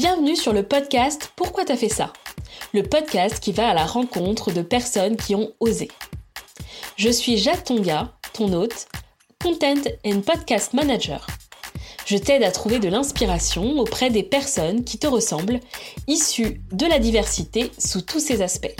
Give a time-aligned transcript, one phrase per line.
[0.00, 2.14] Bienvenue sur le podcast Pourquoi t'as fait ça?
[2.72, 5.88] Le podcast qui va à la rencontre de personnes qui ont osé.
[6.96, 8.88] Je suis Jacques Tonga, ton hôte,
[9.44, 11.26] Content and Podcast Manager.
[12.06, 15.60] Je t'aide à trouver de l'inspiration auprès des personnes qui te ressemblent,
[16.08, 18.74] issues de la diversité sous tous ses aspects.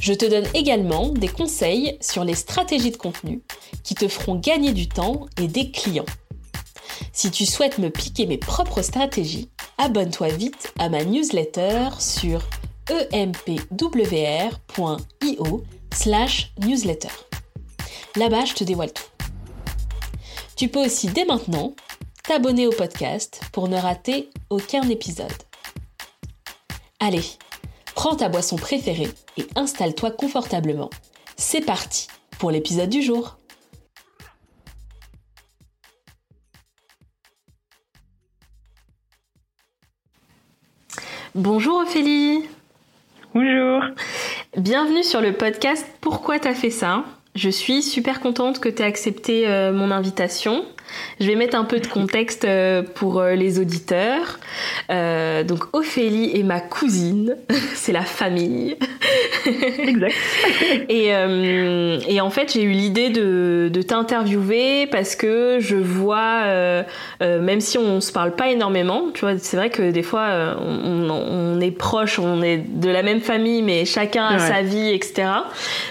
[0.00, 3.42] Je te donne également des conseils sur les stratégies de contenu
[3.84, 6.04] qui te feront gagner du temps et des clients.
[7.12, 12.42] Si tu souhaites me piquer mes propres stratégies, abonne-toi vite à ma newsletter sur
[13.12, 13.64] empwr.io
[15.92, 17.08] slash newsletter.
[18.16, 19.04] Là-bas, je te dévoile tout.
[20.56, 21.74] Tu peux aussi dès maintenant
[22.22, 25.32] t'abonner au podcast pour ne rater aucun épisode.
[26.98, 27.24] Allez,
[27.94, 30.90] prends ta boisson préférée et installe-toi confortablement.
[31.36, 33.36] C'est parti pour l'épisode du jour.
[41.36, 42.48] Bonjour Ophélie.
[43.34, 43.82] Bonjour.
[44.56, 47.04] Bienvenue sur le podcast Pourquoi t'as fait ça?
[47.34, 50.64] Je suis super contente que tu aies accepté euh, mon invitation.
[51.20, 54.38] Je vais mettre un peu de contexte euh, pour euh, les auditeurs.
[54.88, 57.36] Donc Ophélie est ma cousine,
[57.74, 58.78] c'est la famille.
[59.78, 60.14] Exact.
[60.88, 61.10] et,
[62.08, 66.82] et, en fait, j'ai eu l'idée de, de t'interviewer parce que je vois, euh,
[67.20, 71.10] même si on se parle pas énormément, tu vois, c'est vrai que des fois on,
[71.10, 75.28] on, est proche, on est de la même famille, mais chacun a sa vie, etc.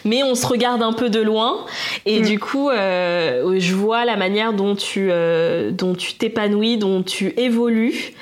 [0.04, 1.66] Mais on se regarde un peu de loin
[2.06, 2.26] et mm.
[2.26, 8.14] du coup, je vois la manière dont tu, euh, dont tu t'épanouis, dont tu évolues.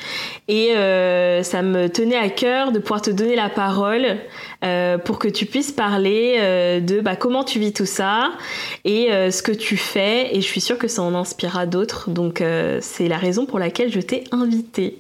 [0.48, 4.18] Et euh, ça me tenait à cœur de pouvoir te donner la parole
[4.64, 8.32] euh, pour que tu puisses parler euh, de bah, comment tu vis tout ça
[8.86, 10.36] et euh, ce que tu fais.
[10.36, 12.10] Et je suis sûre que ça en inspirera d'autres.
[12.10, 12.44] Donc
[12.80, 14.98] c'est la raison pour laquelle je t'ai invitée.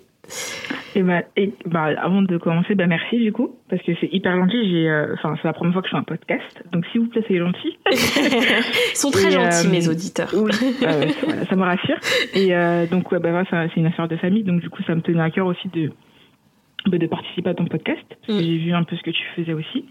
[0.96, 4.36] Et bah, et bah, avant de commencer, bah merci du coup, parce que c'est hyper
[4.38, 4.70] gentil.
[4.70, 7.24] J'ai, enfin, c'est la première fois que je fais un podcast, donc s'il vous plaît,
[7.28, 7.78] c'est gentil.
[7.92, 10.30] Ils sont très et, gentils, mes auditeurs.
[10.34, 10.52] Oui,
[11.26, 11.98] voilà, ça me rassure.
[12.36, 12.54] Et
[12.88, 15.32] donc, ouais, bah, c'est une affaire de famille, donc du coup, ça me tenait à
[15.32, 15.92] cœur aussi de,
[16.88, 18.46] de participer à ton podcast, parce que mm.
[18.46, 19.86] j'ai vu un peu ce que tu faisais aussi.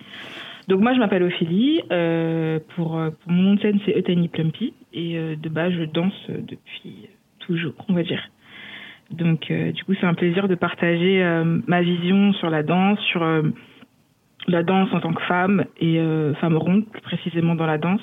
[0.68, 1.80] Donc moi, je m'appelle Ophélie.
[1.90, 6.14] Euh, pour, pour mon nom de scène, c'est Eutany Plumpy, et de base, je danse
[6.28, 7.08] depuis
[7.40, 8.22] toujours, on va dire.
[9.12, 12.98] Donc, euh, du coup, c'est un plaisir de partager euh, ma vision sur la danse,
[13.10, 13.42] sur euh,
[14.48, 18.00] la danse en tant que femme et euh, femme ronde, plus précisément dans la danse.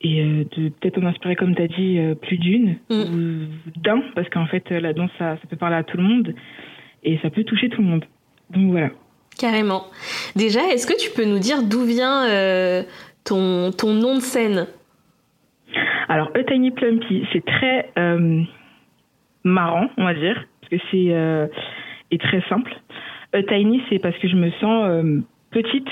[0.00, 2.94] Et euh, de peut-être en inspirer, comme tu as dit, plus d'une mm.
[2.94, 6.34] ou d'un, parce qu'en fait, la danse, ça, ça peut parler à tout le monde
[7.02, 8.04] et ça peut toucher tout le monde.
[8.50, 8.90] Donc voilà.
[9.38, 9.84] Carrément.
[10.36, 12.26] Déjà, est-ce que tu peux nous dire d'où vient
[13.24, 14.66] ton, ton nom de scène?
[16.08, 17.92] Alors, A Tiny Plumpy, c'est très
[19.44, 21.46] marrant, on va dire, parce que c'est euh,
[22.10, 22.74] est très simple.
[23.32, 25.20] A tiny, c'est parce que je me sens euh,
[25.50, 25.88] petite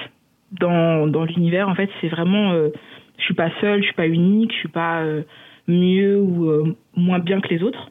[0.53, 1.69] dans, dans l'univers.
[1.69, 2.71] En fait, c'est vraiment, euh,
[3.19, 5.23] je suis pas seule, je suis pas unique, je suis pas euh,
[5.69, 7.91] mieux ou euh, moins bien que les autres.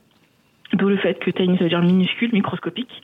[0.76, 3.02] D'où le fait que tiny, ça veut dire minuscule, microscopique.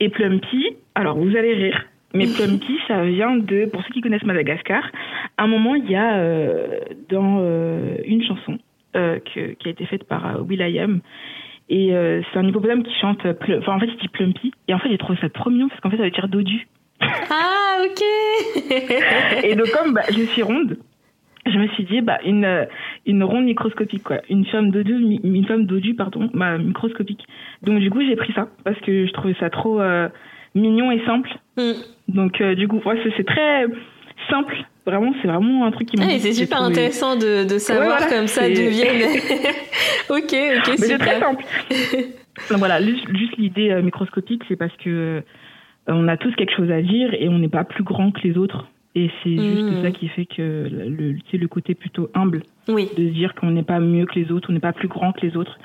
[0.00, 1.84] Et plumpy, alors vous allez rire,
[2.14, 4.82] mais plumpy, ça vient de, pour ceux qui connaissent Madagascar,
[5.36, 6.22] à un moment, il y a
[7.08, 7.44] dans
[8.04, 8.58] une chanson
[8.94, 11.00] que, qui a été faite par Will.i.am
[11.68, 14.78] et euh, c'est un hippopotame qui chante, enfin en fait il dit Plumpy, et en
[14.78, 16.66] fait j'ai trouvé ça trop mignon parce qu'en fait ça veut dire dodu.
[17.00, 18.02] Ah ok
[19.44, 20.78] Et donc comme bah, je suis ronde,
[21.50, 22.66] je me suis dit bah une
[23.06, 27.26] une ronde microscopique quoi, une femme dodu, une femme dodu pardon, bah, microscopique.
[27.62, 30.08] Donc du coup j'ai pris ça parce que je trouvais ça trop euh,
[30.54, 31.30] mignon et simple.
[31.56, 31.72] Mm.
[32.08, 33.66] Donc euh, du coup ouais, c'est très
[34.30, 36.04] simple vraiment, c'est vraiment un truc qui m'a.
[36.04, 36.72] Ah, c'est super trouvé...
[36.72, 39.02] intéressant de, de savoir ouais, voilà, comme ça d'où viennent.
[40.08, 41.44] ok, ok, Mais c'est très simple.
[42.50, 45.20] Donc voilà, juste, juste l'idée euh, microscopique, c'est parce que euh,
[45.88, 48.36] on a tous quelque chose à dire et on n'est pas plus grand que les
[48.38, 48.66] autres.
[48.98, 49.54] Et c'est mmh.
[49.54, 52.88] juste ça qui fait que le, le, côté plutôt humble oui.
[52.96, 55.12] de se dire qu'on n'est pas mieux que les autres, on n'est pas plus grand
[55.12, 55.56] que les autres,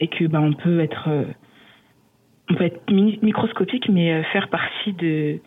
[0.00, 1.24] et que bah, on peut être, euh,
[2.50, 5.38] on peut être microscopique, mais euh, faire partie de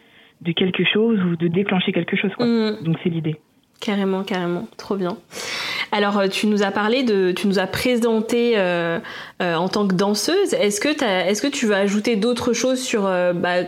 [0.41, 2.31] de quelque chose ou de déclencher quelque chose.
[2.38, 2.45] Quoi.
[2.45, 2.83] Mmh.
[2.83, 3.35] Donc c'est l'idée.
[3.81, 5.18] Carrément, carrément, trop bien.
[5.91, 9.00] Alors, euh, tu nous as parlé de, tu nous as présenté euh,
[9.41, 10.53] euh, en tant que danseuse.
[10.53, 13.63] Est-ce que, est-ce que tu veux ajouter d'autres choses sur euh, bah,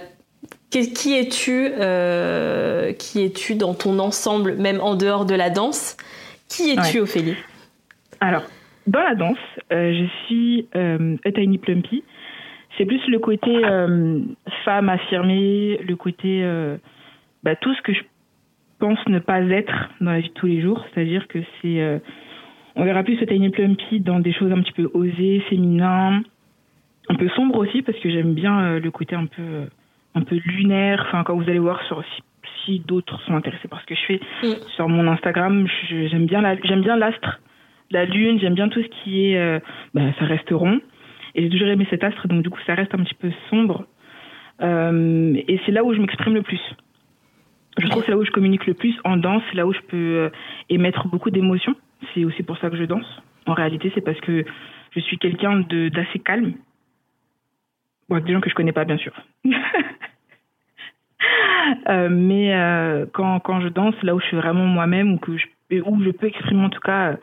[0.70, 5.98] qui es-tu, euh, qui es-tu dans ton ensemble, même en dehors de la danse?
[6.48, 7.02] Qui es-tu, ouais.
[7.02, 7.36] Ophélie?
[8.20, 8.44] Alors,
[8.88, 9.38] dans la danse,
[9.72, 12.04] je suis a Tiny Plumpy
[12.80, 14.22] c'est plus le côté euh,
[14.64, 16.78] femme affirmée, le côté euh,
[17.44, 18.02] bah, tout ce que je
[18.80, 20.84] pense ne pas être dans la vie de tous les jours.
[20.94, 22.00] C'est-à-dire que c'est, euh,
[22.76, 26.22] on verra plus ce Tiny Plumpy dans des choses un petit peu osées, féminins,
[27.10, 29.68] un peu sombre aussi parce que j'aime bien le côté un peu
[30.16, 31.04] un peu lunaire.
[31.08, 32.22] Enfin, quand vous allez voir sur si,
[32.66, 34.54] si d'autres sont intéressés par ce que je fais Mm.
[34.76, 37.40] sur mon Instagram, j'aime bien la, j'aime bien l'astre,
[37.92, 39.60] la lune, j'aime bien tout ce qui est, euh,
[39.94, 40.80] bah, ça reste rond.
[41.36, 43.86] Et j'ai toujours aimé cet astre, donc du coup ça reste un petit peu sombre.
[44.62, 46.60] Euh, et c'est là où je m'exprime le plus.
[47.78, 49.74] Je trouve que c'est là où je communique le plus en danse, c'est là où
[49.74, 50.30] je peux euh,
[50.70, 51.76] émettre beaucoup d'émotions.
[52.14, 53.06] C'est aussi pour ça que je danse.
[53.46, 54.44] En réalité, c'est parce que
[54.92, 56.54] je suis quelqu'un de d'assez calme.
[58.10, 59.14] Des gens que je connais pas, bien sûr.
[61.88, 66.04] Euh, mais euh, quand, quand je danse, là où je suis vraiment moi-même, ou où
[66.04, 67.16] je peux exprimer en tout cas euh,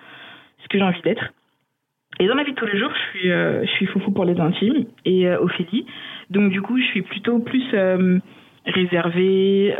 [0.63, 1.33] ce que j'ai envie d'être.
[2.21, 4.39] Et dans ma vie de tous les jours, je suis, je suis foufou pour les
[4.41, 5.87] intimes et Ophélie.
[6.31, 7.65] Donc du coup, je suis plutôt plus
[8.65, 9.77] réservée,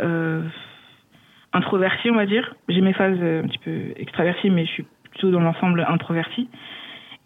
[1.51, 2.53] introvertie, on va dire.
[2.69, 6.47] J'ai mes phases un petit peu extraverties, mais je suis plutôt dans l'ensemble introvertie.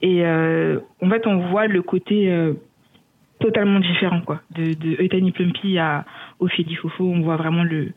[0.02, 2.54] Et en fait, on voit le côté
[3.42, 4.42] totalement différent, quoi.
[4.56, 6.06] De, de Eutany Plumpy à
[6.40, 7.92] Ophélie Fofo, on voit vraiment le,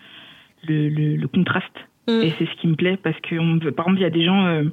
[0.69, 1.79] le, le, le contraste.
[2.09, 2.23] Mm.
[2.23, 4.25] Et c'est ce qui me plaît parce que, on, par exemple, il y a des
[4.25, 4.65] gens euh,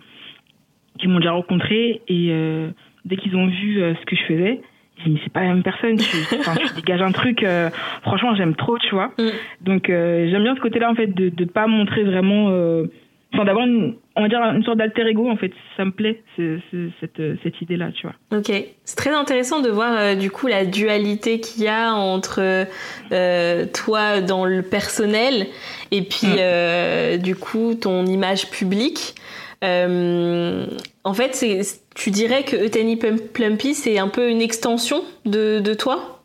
[1.00, 2.69] qui m'ont déjà rencontré et euh,
[3.06, 4.62] dès qu'ils ont vu euh, ce que je faisais,
[4.97, 7.69] ils disent mais c'est pas la même personne, tu, tu dégages un truc, euh,
[8.03, 9.12] franchement j'aime trop, tu vois.
[9.18, 9.29] Mm.
[9.62, 12.85] Donc euh, j'aime bien ce côté-là en fait de de pas montrer vraiment, euh,
[13.33, 16.22] enfin d'avoir une, on va dire une sorte d'alter ego en fait, ça me plaît
[16.36, 18.16] c'est, c'est- cette euh, cette idée-là, tu vois.
[18.38, 18.51] Ok,
[18.83, 22.66] c'est très intéressant de voir euh, du coup la dualité qu'il y a entre
[23.12, 25.48] euh, toi dans le personnel
[25.92, 26.36] et puis Mm.
[26.39, 29.16] euh, du coup ton image publique.
[29.63, 30.66] Euh,
[31.04, 31.62] en fait, c'est,
[31.95, 36.24] tu dirais que Eutany Plum- Plumpy c'est un peu une extension de, de toi?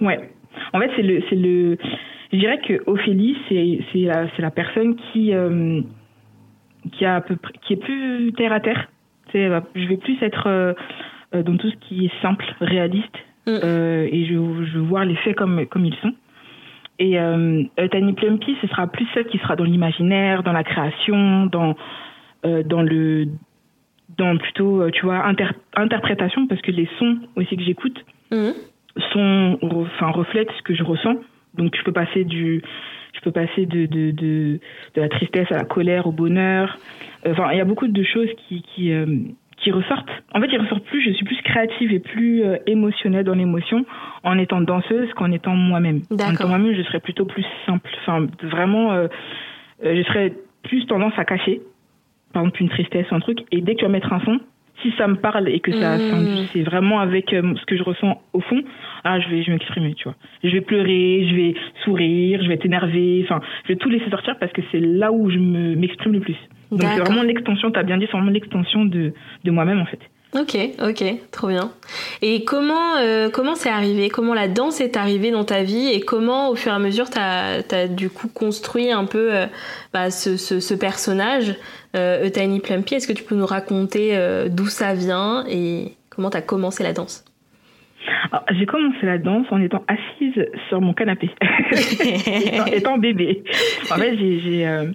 [0.00, 0.30] Ouais.
[0.72, 1.76] En fait, c'est le, c'est le.
[2.32, 5.80] Je dirais que Ophélie, c'est, c'est la, c'est la personne qui, euh,
[6.92, 8.88] qui a à peu près, qui est plus terre à terre.
[9.32, 10.72] C'est, je vais plus être euh,
[11.34, 13.16] euh, dans tout ce qui est simple, réaliste,
[13.46, 13.50] Mm.
[13.64, 16.12] euh, et je, je veux voir les faits comme, comme ils sont.
[16.98, 21.46] Et euh, Tani Plumpy, ce sera plus celle qui sera dans l'imaginaire, dans la création,
[21.46, 21.74] dans,
[22.44, 23.28] dans le,
[24.18, 28.52] dans plutôt, tu vois, inter- interprétation, parce que les sons aussi que j'écoute, Mhm.
[29.12, 31.16] sont enfin reflètent ce que je ressens
[31.54, 32.62] donc je peux passer du
[33.20, 34.60] je peux passer de de de,
[34.94, 36.78] de la tristesse à la colère au bonheur.
[37.26, 39.06] Enfin il y a beaucoup de choses qui qui euh,
[39.58, 40.10] qui ressortent.
[40.34, 43.84] En fait ils ressortent plus je suis plus créative et plus euh, émotionnelle dans l'émotion
[44.24, 46.00] en étant danseuse qu'en étant moi-même.
[46.10, 47.90] En étant moi-même je serais plutôt plus simple.
[48.00, 49.08] Enfin vraiment euh,
[49.84, 50.32] euh, je serais
[50.62, 51.60] plus tendance à cacher
[52.32, 53.40] par exemple une tristesse ou un truc.
[53.52, 54.40] Et dès que tu vas mettre un son
[54.82, 56.00] si ça me parle et que ça, Mm.
[56.10, 58.62] ça- c'est vraiment avec euh, ce que je ressens au fond,
[59.04, 60.14] ah, je vais, je m'exprimer, tu vois.
[60.44, 61.54] Je vais pleurer, je vais
[61.84, 65.12] sourire, je vais être énervée, enfin, je vais tout laisser sortir parce que c'est là
[65.12, 66.36] où je me, m'exprime le plus.
[66.70, 69.12] Donc c'est vraiment l'extension, t'as bien dit, c'est vraiment l'extension de,
[69.44, 70.00] de moi-même en fait.
[70.32, 71.72] Ok, ok, trop bien.
[72.22, 74.08] Et comment euh, comment c'est arrivé?
[74.10, 77.10] Comment la danse est arrivée dans ta vie et comment au fur et à mesure
[77.10, 79.46] t'as as du coup construit un peu euh,
[79.92, 81.56] bah, ce, ce, ce personnage
[81.96, 86.30] euh, Eutany Plumpy Est-ce que tu peux nous raconter euh, d'où ça vient et comment
[86.30, 87.24] t'as commencé la danse?
[88.30, 91.30] Alors, J'ai commencé la danse en étant assise sur mon canapé,
[91.72, 93.42] étant, étant bébé.
[93.90, 94.86] En fait, j'ai j'ai euh,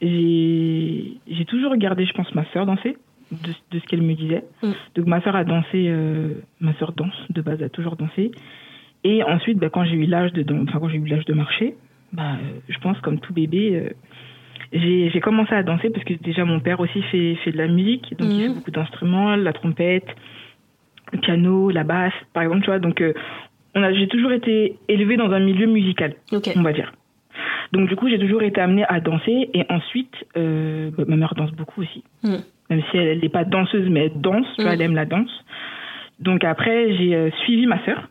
[0.00, 2.96] j'ai j'ai toujours regardé, je pense, ma sœur danser,
[3.32, 4.44] de, de ce qu'elle me disait.
[4.62, 4.70] Mm.
[4.94, 8.30] Donc ma sœur a dansé, euh, ma sœur danse de base, a toujours dansé.
[9.04, 11.34] Et ensuite, bah, quand j'ai eu l'âge de, dan- enfin quand j'ai eu l'âge de
[11.34, 11.74] marcher,
[12.12, 13.90] bah, euh, je pense comme tout bébé, euh,
[14.72, 18.14] j'ai commencé à danser parce que déjà mon père aussi fait fait de la musique,
[18.18, 18.42] donc il Mhm.
[18.48, 20.06] fait beaucoup d'instruments, la trompette,
[21.12, 22.80] le piano, la basse, par exemple, tu vois.
[22.80, 23.00] Donc,
[23.92, 26.14] j'ai toujours été élevée dans un milieu musical,
[26.56, 26.92] on va dire.
[27.72, 29.50] Donc, du coup, j'ai toujours été amenée à danser.
[29.54, 32.02] Et ensuite, euh, bah, ma mère danse beaucoup aussi.
[32.24, 32.36] Mm.
[32.70, 34.74] Même si elle n'est pas danseuse, mais elle danse, tu vois, Mm.
[34.74, 35.30] elle aime la danse.
[36.18, 38.08] Donc, après, j'ai euh, suivi ma sœur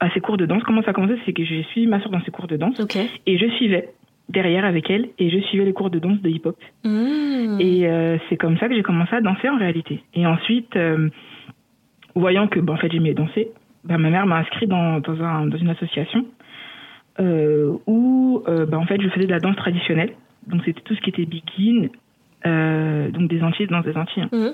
[0.00, 0.62] à ses cours de danse.
[0.64, 1.14] Comment ça a commencé?
[1.24, 2.78] C'est que j'ai suivi ma sœur dans ses cours de danse.
[3.26, 3.90] Et je suivais
[4.28, 5.10] derrière avec elle.
[5.18, 6.56] Et je suivais les cours de danse de hip-hop.
[6.84, 7.60] Mmh.
[7.60, 10.02] Et euh, c'est comme ça que j'ai commencé à danser en réalité.
[10.14, 11.08] Et ensuite, euh,
[12.14, 13.50] voyant que bah, en fait j'aimais danser,
[13.84, 16.24] bah, ma mère m'a inscrit dans, dans, un, dans une association
[17.86, 20.14] où bah, en fait je faisais de la danse traditionnelle.
[20.46, 21.88] Donc c'était tout ce qui était euh,
[22.44, 24.24] donc des Antilles, danse des Antilles.
[24.24, 24.28] hein.
[24.32, 24.52] Mhm.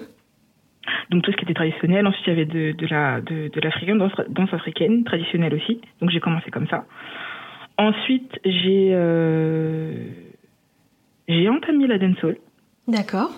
[1.10, 2.06] Donc tout ce qui était traditionnel.
[2.06, 5.80] Ensuite il y avait de, de la de, de l'africaine, danse, danse africaine traditionnelle aussi.
[6.00, 6.84] Donc j'ai commencé comme ça.
[7.76, 9.92] Ensuite j'ai euh,
[11.28, 12.36] j'ai entamé la dancehall.
[12.86, 13.30] D'accord.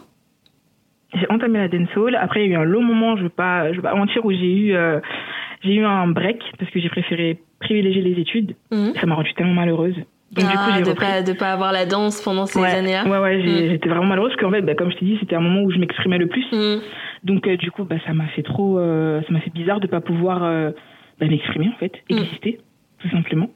[1.15, 2.15] j'ai entamé la dancehall.
[2.15, 4.25] Après, il y a eu un long moment, je veux pas, je veux pas mentir,
[4.25, 5.01] où j'ai eu, euh,
[5.65, 8.55] j'ai eu un break parce que j'ai préféré privilégier les études.
[8.71, 8.95] Mhm.
[8.95, 9.97] Ça m'a rendue tellement malheureuse.
[10.33, 11.07] Donc du coup, Ah, j'ai de repris.
[11.07, 13.05] pas de pas avoir la danse pendant ces ouais, années-là.
[13.05, 13.71] ouais, ouais, Mm.
[13.71, 15.73] j'étais vraiment malheureuse parce qu'en fait, bah, comme je t'ai dit, c'était un moment où
[15.73, 16.45] je m'exprimais le plus.
[16.53, 16.81] Mhm.
[17.25, 19.89] Donc euh, du coup, bah, ça m'a fait trop, euh, ça m'a fait bizarre de
[19.89, 20.71] pas pouvoir euh,
[21.19, 22.19] bah, m'exprimer en fait, mm.
[22.19, 22.61] exister,
[23.01, 23.51] tout simplement.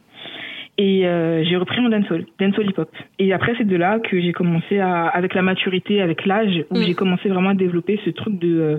[0.77, 2.91] Et euh, j'ai repris en dancehall, dancehall hip-hop.
[3.21, 6.79] Et après, c'est de là que j'ai commencé à, avec la maturité, avec l'âge, où
[6.79, 6.83] mm.
[6.83, 8.79] j'ai commencé vraiment à développer ce truc de, euh,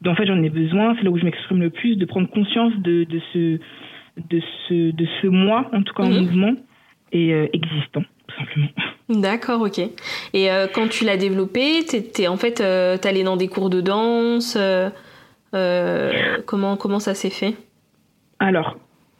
[0.00, 0.94] d'en fait, j'en ai besoin.
[0.96, 3.58] C'est là où je m'exprime le plus, de prendre conscience de, de ce,
[4.30, 6.20] de ce, de ce moi, en tout cas en mm.
[6.20, 6.54] mouvement
[7.12, 8.68] et euh, existant, tout simplement.
[9.08, 9.78] D'accord, ok.
[10.32, 13.80] Et euh, quand tu l'as développé, t'es, en fait, euh, t'allais dans des cours de
[13.80, 14.58] danse.
[16.46, 17.54] comment comment ça s'est fait?
[18.38, 18.76] Alors,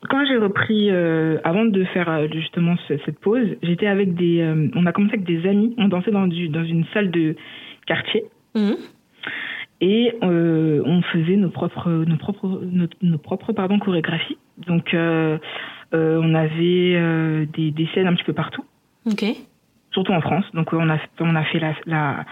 [0.09, 4.69] quand j'ai repris, euh, avant de faire euh, justement cette pause, j'étais avec des, euh,
[4.75, 7.35] on a commencé avec des amis, on dansait dans, du, dans une salle de
[7.87, 8.25] quartier.
[8.55, 8.77] Mhm.
[9.81, 12.63] Et on faisait nos propres, nos propres,
[13.03, 14.39] nos, propres pardon, chorégraphies.
[14.67, 18.65] Donc, on avait des, des, scènes un petit peu partout.
[19.05, 19.25] Ok.
[19.93, 20.45] Surtout en France.
[20.55, 22.25] Donc, on a, on a fait la, la,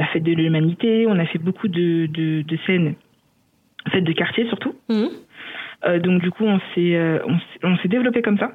[0.00, 2.94] la fête de l'humanité, on a fait beaucoup de, de, de scènes,
[3.90, 4.74] fêtes de quartier surtout.
[4.88, 5.10] Mhm.
[5.84, 7.18] Euh, donc du coup, on s'est euh,
[7.62, 8.52] on, s'est développé comme ça.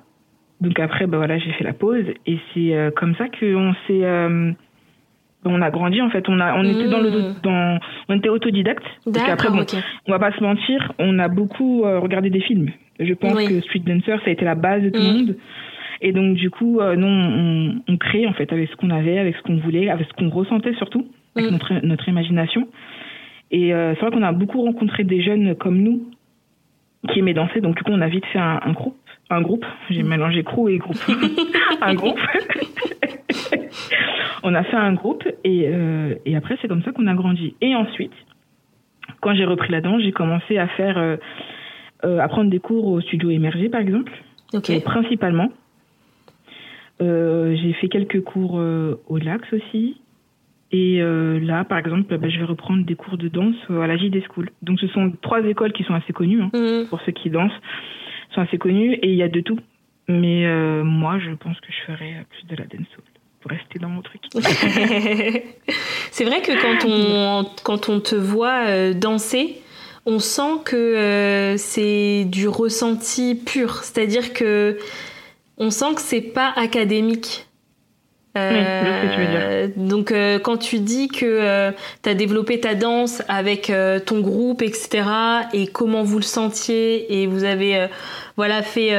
[0.61, 4.55] Donc après, bah voilà, j'ai fait la pause et c'est euh, comme ça qu'on s'est
[5.45, 7.35] on a grandi en fait on a on était dans le mmh.
[7.43, 9.65] dans on était autodidacte parce qu'après bon,
[10.07, 13.83] on va pas se mentir on a beaucoup regardé des films je pense que Street
[13.85, 15.17] Dancer ça a été la base de tout le mmh.
[15.17, 15.35] monde
[16.01, 19.35] et donc du coup nous on, on, crée en fait avec ce qu'on avait avec
[19.35, 21.53] ce qu'on voulait avec ce qu'on ressentait surtout avec mmh.
[21.53, 22.67] notre notre imagination
[23.51, 26.09] et c'est vrai qu'on a beaucoup rencontré des jeunes comme nous
[27.07, 27.61] qui aimait danser.
[27.61, 28.97] Donc, du coup, on a vite fait un, groupe.
[29.29, 29.65] Un groupe.
[29.89, 30.97] J'ai mélangé crew et groupe.
[31.81, 32.19] un groupe.
[34.45, 37.55] on a fait un groupe et, euh, et après, c'est comme ça qu'on a grandi.
[37.61, 38.13] Et ensuite,
[39.21, 41.17] quand j'ai repris la danse, j'ai commencé à faire, euh,
[42.05, 44.11] euh, à prendre des cours au studio émergé, par exemple.
[44.53, 44.79] Okay.
[44.79, 45.51] principalement.
[46.99, 48.61] j'ai fait quelques cours
[49.07, 49.99] au Lax aussi.
[50.71, 54.23] Et là, par exemple, bah, je vais reprendre des cours de danse à la JD
[54.29, 54.51] School.
[54.61, 56.87] Donc, ce sont trois écoles qui sont assez connues hein, mhm.
[56.87, 57.59] pour ceux qui dansent,
[58.33, 59.59] sont assez connues et il y a de tout.
[60.07, 60.45] Mais
[60.83, 63.14] moi, je pense que je ferai plus de la dance pour
[63.49, 64.21] rester dans mon truc.
[66.11, 69.61] c'est vrai que quand on quand on te voit danser,
[70.05, 73.83] on sent que c'est du ressenti pur.
[73.83, 74.77] C'est-à-dire que
[75.57, 77.47] on sent que c'est pas académique.
[78.37, 81.71] Euh, donc euh, quand tu dis que euh,
[82.03, 83.71] tu as développé ta danse avec
[84.05, 85.03] ton groupe, etc.,
[85.53, 87.87] et comment vous le sentiez, et vous avez
[88.37, 88.91] voilà fait,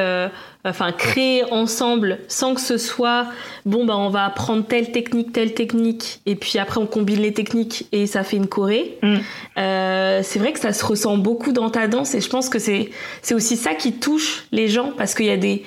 [0.65, 3.27] enfin créé ensemble sans que ce soit
[3.67, 7.33] bon bah on va apprendre telle technique, telle technique, et puis après on combine les
[7.33, 8.99] techniques et ça fait une choré.
[9.03, 9.17] Mm.
[9.57, 12.91] c'est vrai que ça se ressent beaucoup dans ta danse, et je pense que c'est
[13.23, 15.65] c'est aussi ça qui touche les gens parce qu'il y a des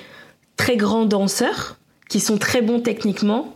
[0.57, 1.77] très grands danseurs
[2.09, 3.55] qui sont très bons techniquement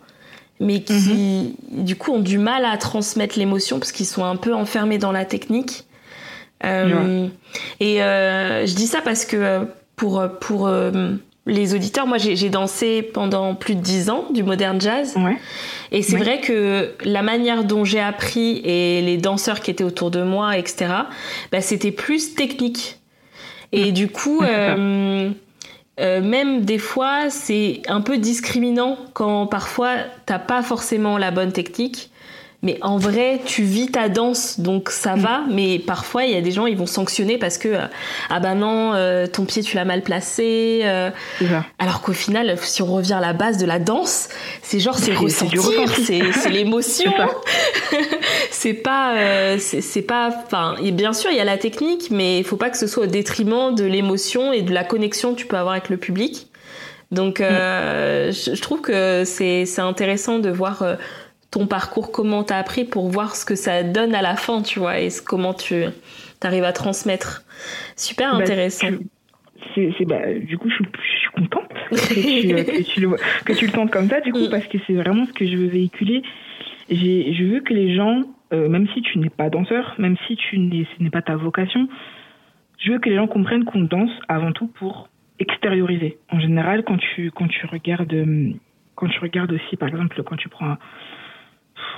[0.60, 1.84] mais qui mhm.
[1.84, 5.12] du coup ont du mal à transmettre l'émotion parce qu'ils sont un peu enfermés dans
[5.12, 5.84] la technique.
[6.64, 7.28] Euh,
[7.82, 9.68] et euh, je dis ça parce que
[10.02, 10.70] euh, pour pour
[11.46, 15.16] les auditeurs, moi j'ai dansé pendant plus de dix ans du modern jazz.
[15.92, 20.10] Et c'est vrai que la manière dont j'ai appris et les danseurs qui étaient autour
[20.10, 20.94] de moi, etc.,
[21.52, 22.98] bah, c'était plus technique.
[23.74, 23.94] Et mm.
[23.94, 29.96] du coup, euh, même des fois, c'est un peu discriminant quand parfois
[30.26, 32.10] t'as pas forcément la bonne technique
[32.64, 35.42] mais en vrai, tu vis ta danse, donc ça va.
[35.50, 37.88] Mais parfois, il y a des gens, ils vont sanctionner parce que euh,
[38.30, 40.80] ah ben non, euh, ton pied tu l'as mal placé.
[40.86, 41.10] Euh.
[41.78, 44.30] alors qu'au final, si on revient à la base de la danse,
[44.62, 47.12] c'est genre c'est ressentir, c'est l'émotion.
[48.50, 50.34] c'est pas, c'est pas.
[50.46, 53.04] Enfin, bien sûr, il y a la technique, mais il faut pas que ce soit
[53.04, 56.48] au détriment de l'émotion et de la connexion que tu peux avoir avec le public.
[57.12, 57.44] Donc, mm.
[57.44, 60.84] je, je, trouve que c'est intéressant de voir
[61.54, 64.80] ton parcours, comment t'as appris pour voir ce que ça donne à la fin, tu
[64.80, 65.86] vois, et comment tu
[66.42, 67.44] arrives à transmettre.
[67.96, 68.88] Super bah, intéressant.
[69.76, 70.86] c'est, bah, du coup, je suis,
[71.36, 74.50] contente que, tu, le, tentes comme ça, du coup, mm.
[74.50, 76.24] parce que c'est vraiment ce que je veux véhiculer.
[76.90, 80.36] J'ai, je veux que les gens, euh, même si tu n'es pas danseur, même si
[80.36, 81.88] tu n'es, ce n'est pas ta vocation,
[82.80, 85.08] je veux que les gens comprennent qu'on danse avant tout pour
[85.38, 86.18] extérioriser.
[86.30, 88.26] En général, quand tu, quand tu regardes,
[88.96, 90.78] quand tu regardes aussi, par exemple, quand tu prends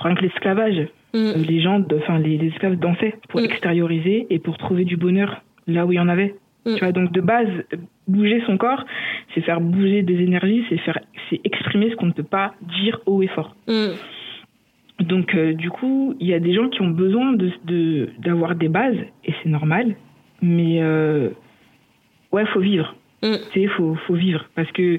[0.00, 0.88] rien que l'esclavage.
[1.14, 1.32] Mm.
[1.48, 3.44] Les gens, enfin les, esclaves dansaient pour mm.
[3.44, 6.34] extérioriser et pour trouver du bonheur là où il y en avait.
[6.64, 6.74] Mm.
[6.74, 7.48] Tu vois, donc de base,
[8.08, 8.84] bouger son corps,
[9.34, 10.98] c'est faire bouger des énergies, c'est faire,
[11.30, 13.54] c'est exprimer ce qu'on ne peut pas dire haut et fort.
[15.00, 18.68] Donc euh, du coup, il y a des gens qui ont besoin de d'avoir des
[18.68, 19.94] bases et c'est normal,
[20.40, 21.30] mais euh,
[22.32, 22.94] ouais, faut vivre.
[23.22, 24.98] Tu sais, faut faut vivre parce que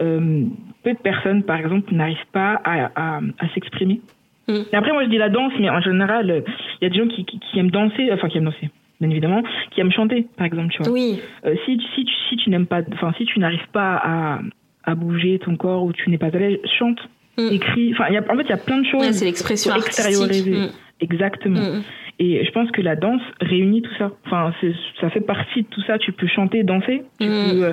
[0.00, 0.44] euh,
[0.88, 3.20] peu de personnes, par exemple, n'arrivent pas à, à,
[3.54, 4.00] s'exprimer.
[4.48, 6.42] Et après, moi, je dis la danse, mais en général,
[6.80, 8.70] il y a des gens qui, qui, aiment danser, enfin, qui aiment danser.
[9.00, 10.90] bien évidemment, qui aiment chanter, par exemple, tu vois.
[10.92, 11.20] Oui.
[11.44, 14.38] Euh, si, si, tu- si tu n'aimes pas, enfin, si tu n'arrives pas à,
[14.84, 16.98] à bouger ton corps ou tu n'es pas à l'aise, chante,
[17.36, 17.52] Mm.
[17.52, 17.92] écris.
[17.92, 19.00] Enfin, en fait, il y a plein de choses.
[19.00, 20.06] Ouais, c'est l'expression pour artistique.
[20.06, 20.50] extérioriser.
[20.50, 20.70] Mm.
[21.00, 21.60] Exactement.
[21.60, 21.82] Mm.
[22.18, 24.10] Et je pense que la danse réunit tout ça.
[24.26, 24.52] Enfin,
[25.00, 25.98] ça fait partie de tout ça.
[25.98, 27.02] Tu peux chanter, danser.
[27.20, 27.72] Tu peux, euh,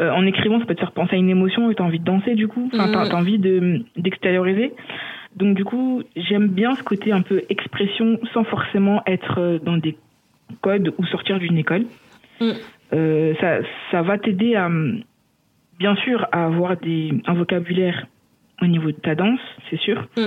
[0.00, 1.98] euh, en écrivant, ça peut te faire penser à une émotion et tu as envie
[1.98, 2.70] de danser du coup.
[2.72, 2.92] Enfin, Mm.
[2.92, 4.72] t'as, t'as envie de, d'extérioriser.
[5.36, 9.76] Donc du coup, j'aime bien ce côté un peu expression sans forcément être euh, dans
[9.76, 9.96] des
[10.60, 11.84] codes ou sortir d'une école.
[12.40, 12.50] Mm.
[12.94, 13.58] Euh, ça,
[13.90, 14.68] ça va t'aider à,
[15.78, 18.06] bien sûr, à avoir des, un vocabulaire
[18.62, 19.40] au niveau de ta danse,
[19.70, 20.08] c'est sûr.
[20.16, 20.26] Mm.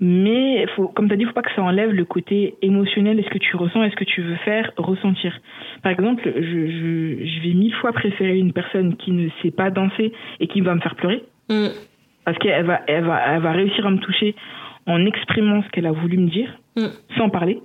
[0.00, 3.18] Mais faut, comme tu as dit, il faut pas que ça enlève le côté émotionnel.
[3.20, 5.38] Est-ce que tu ressens, est-ce que tu veux faire ressentir?
[5.82, 9.70] Par exemple, je, je, je vais mille fois préférer une personne qui ne sait pas
[9.70, 11.68] danser et qui va me faire pleurer Mm.
[12.24, 14.34] parce qu'elle va, elle va, elle va réussir à me toucher
[14.86, 16.86] en exprimant ce qu'elle a voulu me dire, Mm.
[17.18, 17.60] sans parler,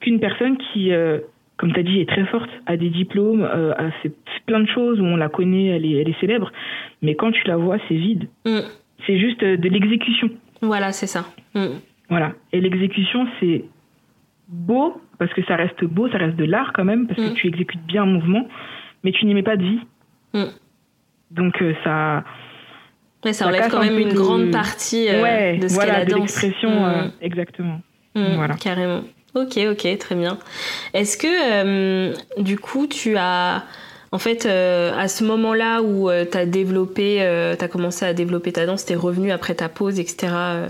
[0.00, 1.18] qu'une personne qui, euh,
[1.56, 4.12] comme tu as dit, est très forte, a des diplômes, euh, a fait
[4.46, 6.52] plein de choses où on la connaît, elle est, elle est célèbre,
[7.02, 8.28] mais quand tu la vois, c'est vide.
[8.44, 8.60] Mm.
[9.06, 10.28] C'est juste euh, de l'exécution.
[10.62, 11.24] Voilà, c'est ça.
[11.54, 11.66] Mm.
[12.08, 12.32] Voilà.
[12.52, 13.64] Et l'exécution, c'est
[14.48, 17.28] beau, parce que ça reste beau, ça reste de l'art quand même, parce Mm.
[17.30, 18.46] que tu exécutes bien un mouvement,
[19.04, 19.80] mais tu n'y mets pas de vie.
[20.34, 20.44] Mm.
[21.32, 22.24] Donc euh, ça,
[23.24, 25.74] Ouais, ça Ça enlève casse quand même une de- grande partie euh, ouais, de ce
[25.74, 26.20] qu'est voilà, la de danse.
[26.20, 26.84] l'expression, Mm.
[26.84, 27.80] euh, exactement.
[28.14, 28.54] Mm, Voilà.
[28.54, 29.00] Carrément.
[29.34, 30.38] Ok, ok, très bien.
[30.94, 33.64] Est-ce que du coup tu as,
[34.12, 37.16] en fait, euh, à ce moment-là où tu as développé,
[37.58, 40.32] tu as commencé à développer ta danse, t'es revenu après ta pause, etc.
[40.32, 40.68] euh,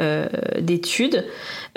[0.00, 0.26] euh,
[0.60, 1.24] d'études,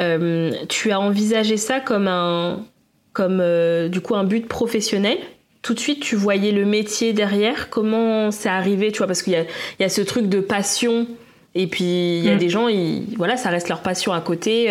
[0.01, 2.65] euh, tu as envisagé ça comme un,
[3.13, 5.17] comme euh, du coup un but professionnel
[5.61, 7.71] tout de suite, tu voyais le métier derrière.
[7.71, 9.07] Comment c'est arrivé, tu vois?
[9.07, 11.07] Parce qu'il y a, il y a ce truc de passion.
[11.55, 12.37] Et puis, il y a Mm.
[12.37, 14.67] des gens, ils, voilà, ça reste leur passion à côté.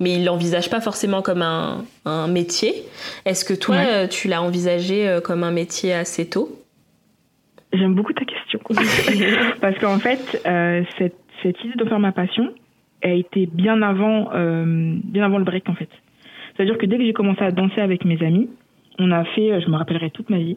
[0.00, 2.72] Mais ils l'envisagent pas forcément comme un, un métier.
[3.26, 3.86] Est-ce que toi, Ouais.
[3.86, 6.48] euh, tu l'as envisagé euh, comme un métier assez tôt?
[7.72, 8.58] J'aime beaucoup ta question.
[9.60, 12.52] Parce qu'en fait, euh, cette, cette idée de faire ma passion
[13.02, 15.88] a été bien avant, euh, bien avant le break, en fait.
[16.56, 18.50] C'est-à-dire que dès que j'ai commencé à danser avec mes amis,
[18.98, 20.56] on a fait, je me rappellerai toute ma vie,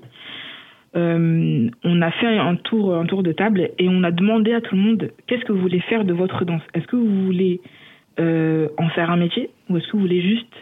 [0.96, 4.62] euh, on a fait un tour, un tour de table et on a demandé à
[4.62, 6.62] tout le monde qu'est-ce que vous voulez faire de votre danse?
[6.74, 7.62] Est-ce que vous voulez
[8.20, 10.54] euh, en faire un métier ou est-ce que vous voulez juste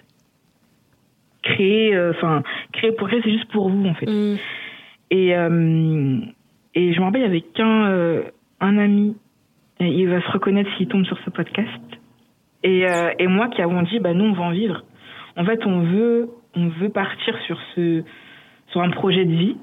[1.43, 4.05] créer, euh, enfin, créer pour créer, c'est juste pour vous, en fait.
[4.05, 4.37] Mm.
[5.09, 6.19] Et, euh,
[6.75, 8.23] et je me rappelle, il y avait qu'un euh,
[8.59, 9.17] un ami,
[9.79, 11.81] et il va se reconnaître s'il tombe sur ce podcast,
[12.63, 14.83] et, euh, et moi qui avons dit, bah nous on va en vivre.
[15.35, 18.03] En fait, on veut, on veut partir sur ce,
[18.67, 19.57] sur un projet de vie,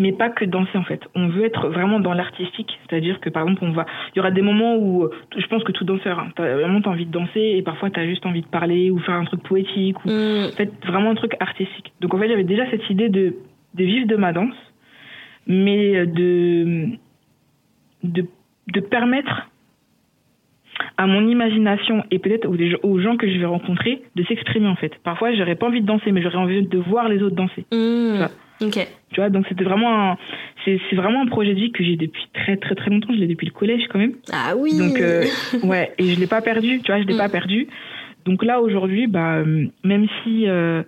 [0.00, 1.00] mais pas que danser en fait.
[1.14, 3.84] On veut être vraiment dans l'artistique, c'est-à-dire que par exemple, on va,
[4.14, 6.80] il y aura des moments où, euh, je pense que tout danseur, hein, t'as vraiment
[6.80, 9.42] t'as envie de danser et parfois t'as juste envie de parler ou faire un truc
[9.42, 10.46] poétique ou Mm.
[10.52, 11.92] en fait vraiment un truc artistique.
[12.00, 13.34] Donc en fait j'avais déjà cette idée de,
[13.74, 14.54] de vivre de ma danse,
[15.46, 16.90] mais de,
[18.04, 18.26] de,
[18.72, 19.48] de permettre
[20.96, 24.22] à mon imagination et peut-être aux, des gens- aux gens que je vais rencontrer de
[24.24, 24.92] s'exprimer en fait.
[25.02, 27.64] Parfois j'aurais pas envie de danser mais j'aurais envie de voir les autres danser.
[27.72, 28.26] Mm.
[28.60, 28.78] Ok.
[29.12, 30.16] Tu vois, donc c'était vraiment un,
[30.64, 33.18] c'est, c'est vraiment un projet de vie que j'ai depuis très très très longtemps, je
[33.20, 34.14] l'ai depuis le collège quand même.
[34.32, 34.76] Ah oui.
[34.76, 35.24] Donc euh,
[35.62, 37.18] ouais, et je l'ai pas perdu, tu vois, je l'ai Mm.
[37.18, 37.68] pas perdu.
[38.24, 40.82] Donc là aujourd'hui, bah euh, même si euh,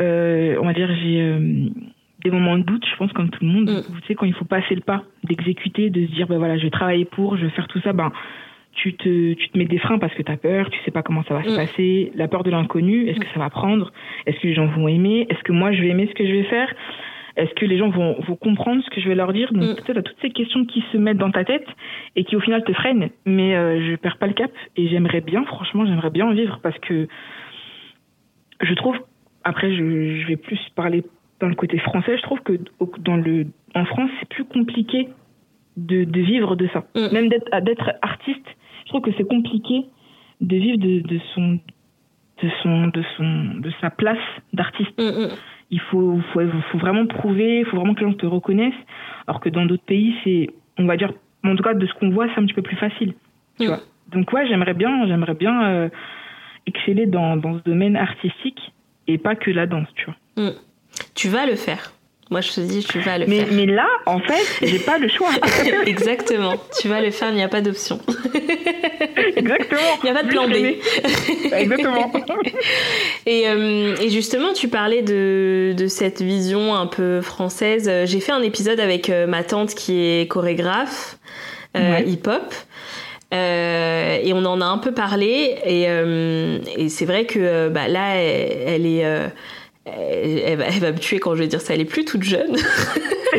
[0.00, 1.68] euh, on va dire j'ai euh,
[2.24, 3.82] des moments de doute, je pense comme tout le monde, Mm.
[4.00, 6.64] tu sais quand il faut passer le pas, d'exécuter, de se dire bah voilà, je
[6.64, 8.10] vais travailler pour, je vais faire tout ça, ben
[8.74, 11.02] tu te tu te mets des freins parce que tu as peur, tu sais pas
[11.02, 11.48] comment ça va Mm.
[11.50, 13.92] se passer, la peur de l'inconnu, est-ce que ça va prendre,
[14.26, 16.32] est-ce que les gens vont aimer, est-ce que moi je vais aimer ce que je
[16.32, 16.72] vais faire
[17.36, 19.52] est-ce que les gens vont, vont comprendre ce que je vais leur dire?
[19.52, 19.74] Donc Mm.
[19.74, 21.66] peut-être à toutes ces questions qui se mettent dans ta tête
[22.14, 23.10] et qui au final te freinent.
[23.26, 26.60] Mais euh, je perds pas le cap et j'aimerais bien, franchement, j'aimerais bien en vivre
[26.62, 27.08] parce que
[28.60, 28.96] je trouve,
[29.42, 29.76] après je,
[30.20, 31.02] je vais plus parler
[31.40, 32.52] dans le côté français, je trouve que
[33.00, 35.08] dans le, en France c'est plus compliqué
[35.76, 36.84] de, de vivre de ça.
[36.94, 37.12] Mm.
[37.12, 38.46] Même d'être d'être artiste,
[38.84, 39.86] je trouve que c'est compliqué
[40.40, 41.58] de vivre de, de son
[42.42, 44.18] de son de son de sa place
[44.52, 45.28] d'artiste Mm, mm.
[45.70, 48.72] il faut, faut, faut vraiment prouver, il faut vraiment que les gens te reconnaissent.
[49.26, 51.12] Alors que dans d'autres pays, c'est, on va dire,
[51.44, 53.14] en tout cas de ce qu'on voit, c'est un petit peu plus facile.
[53.58, 53.80] Tu vois.
[54.12, 55.88] Donc ouais, j'aimerais bien, j'aimerais bien euh,
[56.66, 58.72] exceller dans, dans ce domaine artistique
[59.06, 60.50] et pas que la danse, tu vois.
[61.14, 61.92] Tu vas le faire.
[62.30, 63.48] Moi, je te dis, tu vas le Mais, faire.
[63.52, 65.28] mais là, en fait, j'ai pas le choix.
[65.86, 66.54] Exactement.
[66.80, 68.00] Tu vas le faire, il n'y a pas d'option.
[69.36, 69.80] Exactement.
[70.02, 70.54] Il n'y a pas de plan B.
[71.52, 72.12] Exactement.
[73.26, 77.88] Et, euh, et justement, tu parlais de, de cette vision un peu française.
[77.88, 81.16] Euh, J'ai fait un épisode avec euh, ma tante qui est chorégraphe
[81.76, 82.04] euh, Ouais.
[82.06, 82.54] hip-hop.
[83.32, 85.56] et on en a un peu parlé.
[85.66, 85.84] Et,
[86.82, 89.04] et c'est vrai que bah, là, elle, est.
[89.86, 91.74] Elle, va, elle, va, me tuer quand je vais dire ça.
[91.74, 92.56] Elle est plus toute jeune.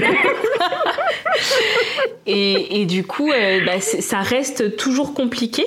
[2.28, 3.32] et, et, du coup,
[3.66, 5.66] bah, ça reste toujours compliqué.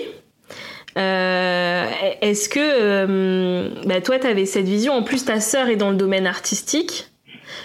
[0.98, 1.86] Euh,
[2.20, 4.92] Est-ce que euh, bah, toi, tu avais cette vision?
[4.94, 7.08] En plus, ta sœur est dans le domaine artistique.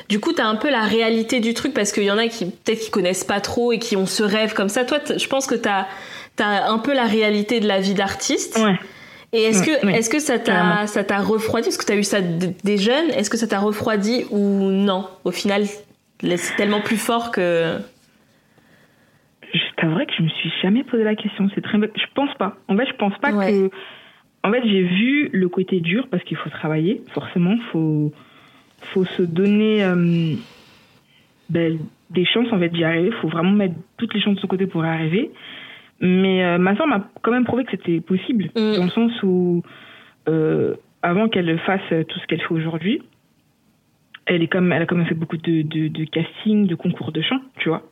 [0.09, 2.27] Du coup, tu as un peu la réalité du truc parce qu'il y en a
[2.27, 4.83] qui peut-être qui connaissent pas trop et qui ont ce rêve comme ça.
[4.83, 5.87] Toi, je pense que tu as,
[6.39, 8.57] as, un peu la réalité de la vie d'artiste.
[8.57, 8.75] Ouais.
[9.33, 11.69] Et est-ce que, est-ce que ça t'a, ça t'a refroidi?
[11.69, 15.07] Est-ce que tu as eu ça des jeunes Est-ce que ça t'a refroidi ou non?
[15.23, 17.79] Au final, c'est tellement plus fort que
[19.83, 21.49] c'est vrai que je me suis jamais posé la question.
[21.53, 22.55] C'est très, je pense pas.
[22.69, 23.69] En fait, je pense pas que.
[24.45, 27.01] En fait, j'ai vu le côté dur parce qu'il faut travailler.
[27.13, 28.13] Forcément, faut,
[28.81, 30.35] faut se donner euh,
[31.49, 33.11] ben, des chances en fait d'y arriver.
[33.21, 35.31] Faut vraiment mettre toutes les chances de son côté pour y arriver.
[35.99, 38.75] Mais euh, ma soeur m'a quand même prouvé que c'était possible, mm.
[38.75, 39.63] dans le sens où
[40.27, 43.01] euh, avant qu'elle fasse tout ce qu'elle fait aujourd'hui,
[44.25, 47.11] elle est comme elle a quand même fait beaucoup de, de, de casting, de concours
[47.11, 47.83] de chant, tu vois.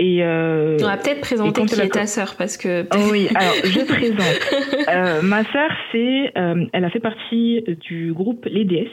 [0.00, 2.86] Et euh, On va peut-être présenter qui est ta sœur parce que.
[2.94, 4.88] Oh oui, alors je présente.
[4.88, 8.88] euh, ma sœur, c'est, euh, elle a fait partie du groupe Les DS.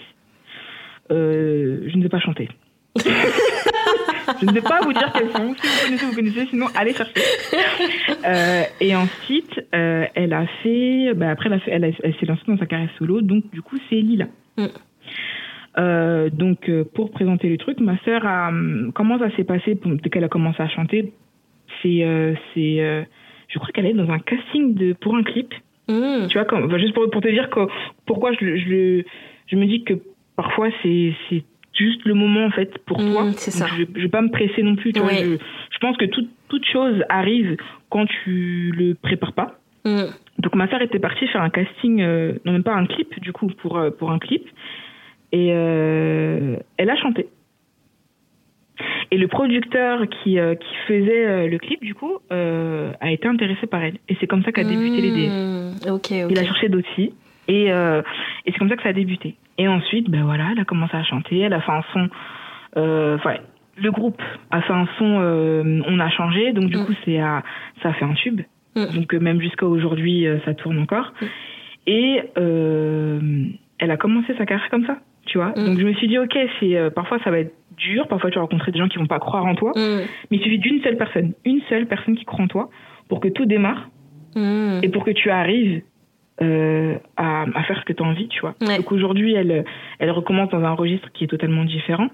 [1.10, 2.50] Euh, je ne vais pas chanter.
[4.40, 5.56] je ne vais pas vous dire quels sont.
[5.56, 6.46] Si vous connaissez, vous connaissez.
[6.48, 7.14] Sinon, allez chercher.
[8.26, 11.14] Euh, et ensuite, euh, elle a fait.
[11.16, 13.22] Bah, après, elle, a fait, elle, elle s'est lancée dans sa carrière solo.
[13.22, 14.26] Donc, du coup, c'est Lila.
[14.58, 14.66] Mm.
[15.78, 18.50] Euh, donc, pour présenter le truc, ma sœur a.
[18.50, 21.14] Hum, comment ça s'est passé dès qu'elle a commencé à chanter?
[21.82, 22.06] C'est.
[22.54, 23.08] C'est
[23.50, 25.54] je crois qu'elle est dans un casting de, pour un clip.
[25.88, 26.28] Mmh.
[26.28, 27.62] Tu vois, comme, juste pour, pour, te dire que,
[28.06, 29.04] pourquoi je, je,
[29.48, 29.94] je me dis que
[30.36, 31.14] parfois c'est
[31.78, 33.26] juste le moment en fait pour mmh, toi.
[33.36, 33.68] C'est ça.
[33.68, 34.94] Je, je vais pas me presser non plus.
[34.94, 35.38] Tu vois, je,
[35.72, 37.58] je, pense que toute, toute chose arrive
[37.90, 39.60] quand tu le prépares pas.
[39.86, 40.04] Mmh.
[40.40, 43.32] Donc ma sœur était partie faire un casting, euh, non même pas un clip du
[43.32, 44.46] coup pour pour un clip.
[45.32, 47.28] Et euh, elle a chanté.
[49.12, 53.28] Et le producteur qui, euh, qui faisait euh, le clip, du coup, euh, a été
[53.28, 53.96] intéressé par elle.
[54.10, 55.30] Et c'est comme ça qu'a débuté l'idée.
[55.30, 57.14] Mmh, okay, Il a cherché d'autres filles.
[57.48, 58.02] Et, euh,
[58.46, 59.36] et c'est comme ça que ça a débuté.
[59.58, 61.40] Et ensuite, ben voilà, elle a commencé à chanter.
[61.40, 62.10] Elle a fait un son.
[62.76, 63.38] Enfin,
[63.78, 65.06] le groupe a fait un son.
[65.06, 66.54] on a changé.
[66.54, 66.86] Donc, du mmh.
[66.86, 68.42] coup, c'est ça a fait un tube.
[68.76, 68.86] Mmh.
[68.96, 71.14] Donc, même jusqu'à aujourd'hui, ça tourne encore.
[71.88, 75.50] Et elle a commencé sa carrière comme ça tu vois.
[75.50, 75.66] Mm.
[75.66, 78.36] Donc je me suis dit ok, c'est euh, parfois ça va être dur, parfois tu
[78.36, 80.02] vas rencontrer des gens qui vont pas croire en toi, mm.
[80.32, 82.70] mais il suffit d'une seule personne, une seule personne qui croit en toi
[83.08, 83.90] pour que tout démarre
[84.36, 84.80] mm.
[84.82, 85.84] et pour que tu arrives
[86.42, 88.56] euh, à, à, faire ce que tu as envie, tu vois.
[88.60, 89.66] Donc aujourd'hui, elle
[90.00, 92.10] elle recommence dans un registre qui est totalement différent.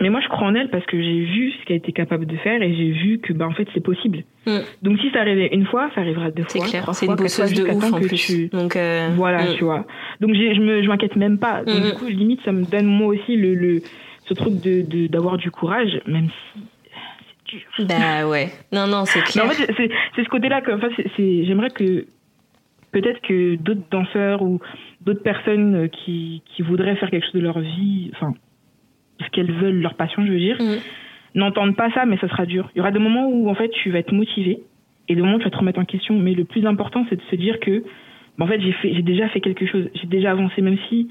[0.00, 2.36] Mais moi, je crois en elle parce que j'ai vu ce qu'elle était capable de
[2.38, 4.24] faire et j'ai vu que, bah, en fait, c'est possible.
[4.46, 4.58] Mm.
[4.80, 6.82] Donc, si ça arrivait une fois, ça arrivera deux fois, clair.
[6.82, 8.16] trois fois, une bosseuse de ouf, en plus.
[8.16, 8.48] Tu...
[8.48, 9.10] Donc, euh...
[9.14, 9.54] voilà, mm.
[9.56, 9.84] tu vois.
[10.20, 11.64] Donc, je me, je m'inquiète même pas.
[11.64, 11.82] Donc, mm.
[11.82, 13.82] du coup, limite, ça me donne moi aussi le, le
[14.24, 16.60] ce truc de, d'avoir du courage, même si
[17.76, 17.96] c'est dur.
[17.96, 18.48] Bah ouais.
[18.72, 19.44] Non, non, c'est clair.
[19.44, 22.06] en fait, c'est, c'est ce côté-là que, enfin, c'est, j'aimerais que
[22.92, 24.60] peut-être que d'autres danseurs ou
[25.02, 28.34] d'autres personnes qui, qui voudraient faire quelque chose de leur vie, enfin,
[29.20, 31.38] ce qu'elles veulent, leur passion, je veux dire, mmh.
[31.38, 32.70] n'entendent pas ça, mais ça sera dur.
[32.74, 34.60] Il y aura des moments où, en fait, tu vas être motivé
[35.08, 36.18] et des moments où tu vas te remettre en question.
[36.18, 37.84] Mais le plus important, c'est de se dire que,
[38.38, 41.08] bah, en fait, j'ai déjà fait quelque chose, j'ai déjà avancé, même si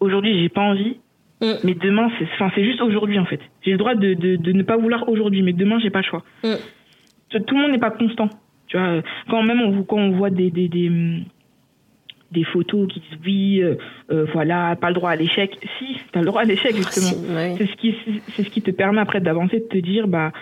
[0.00, 0.96] aujourd'hui, j'ai pas envie.
[1.42, 1.46] Mmh.
[1.64, 3.40] Mais demain, c'est, enfin, c'est juste aujourd'hui, en fait.
[3.62, 6.06] J'ai le droit de, de, de ne pas vouloir aujourd'hui, mais demain, j'ai pas le
[6.06, 6.24] choix.
[6.42, 6.54] Mmh.
[7.30, 8.30] Tout le monde n'est pas constant.
[8.66, 10.90] Tu vois, quand même, on, quand on voit des, des, des
[12.30, 13.76] des photos qui disent oui, euh,
[14.10, 15.56] euh, voilà, pas le droit à l'échec.
[15.78, 17.12] Si, t'as le droit à l'échec justement.
[17.56, 17.94] C'est ce qui,
[18.30, 20.32] c'est ce qui te permet après d'avancer, de te dire bah,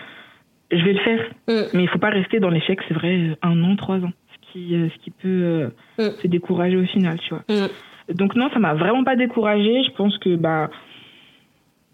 [0.71, 1.21] je vais le faire.
[1.47, 1.61] Mm.
[1.73, 2.79] Mais il faut pas rester dans l'échec.
[2.87, 6.09] C'est vrai, un an, trois ans, ce qui, euh, ce qui peut mm.
[6.21, 7.43] se décourager au final, tu vois.
[7.49, 8.13] Mm.
[8.13, 9.83] Donc non, ça m'a vraiment pas découragé.
[9.83, 10.69] Je pense que bah,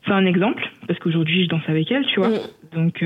[0.05, 2.31] c'est un exemple parce qu'aujourd'hui je danse avec elle, tu vois.
[2.73, 3.03] Donc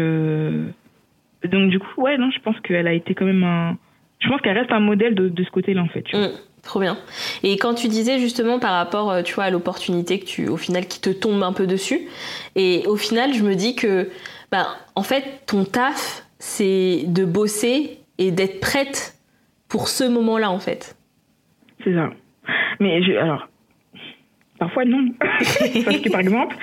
[1.47, 3.77] donc du coup ouais non, je pense qu'elle a été quand même un
[4.19, 6.03] je pense qu'elle reste un modèle de, de ce côté-là en fait.
[6.03, 6.29] Tu vois.
[6.65, 6.97] Trop bien.
[7.43, 10.57] Et quand tu disais justement par rapport, euh, tu vois, à l'opportunité que tu, au
[10.57, 12.07] final, qui te tombe un peu dessus,
[12.55, 14.09] et au final, je me dis que,
[14.51, 19.13] bah, en fait, ton taf, c'est de bosser et d'être prête
[19.69, 20.97] pour ce moment-là, en fait.
[21.83, 22.09] C'est ça.
[22.79, 23.47] Mais je, alors,
[24.57, 25.09] Parfois non.
[25.19, 26.55] Parce que par exemple,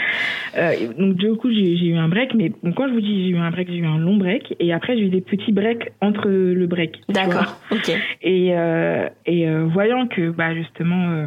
[0.56, 3.36] euh, donc du coup j'ai eu un break, mais quand je vous dis j'ai eu
[3.36, 6.28] un break, j'ai eu un long break, et après j'ai eu des petits breaks entre
[6.28, 7.00] le break.
[7.10, 7.60] D'accord.
[7.70, 7.90] Ok.
[8.22, 11.26] Et euh, et euh, voyant que bah justement, euh,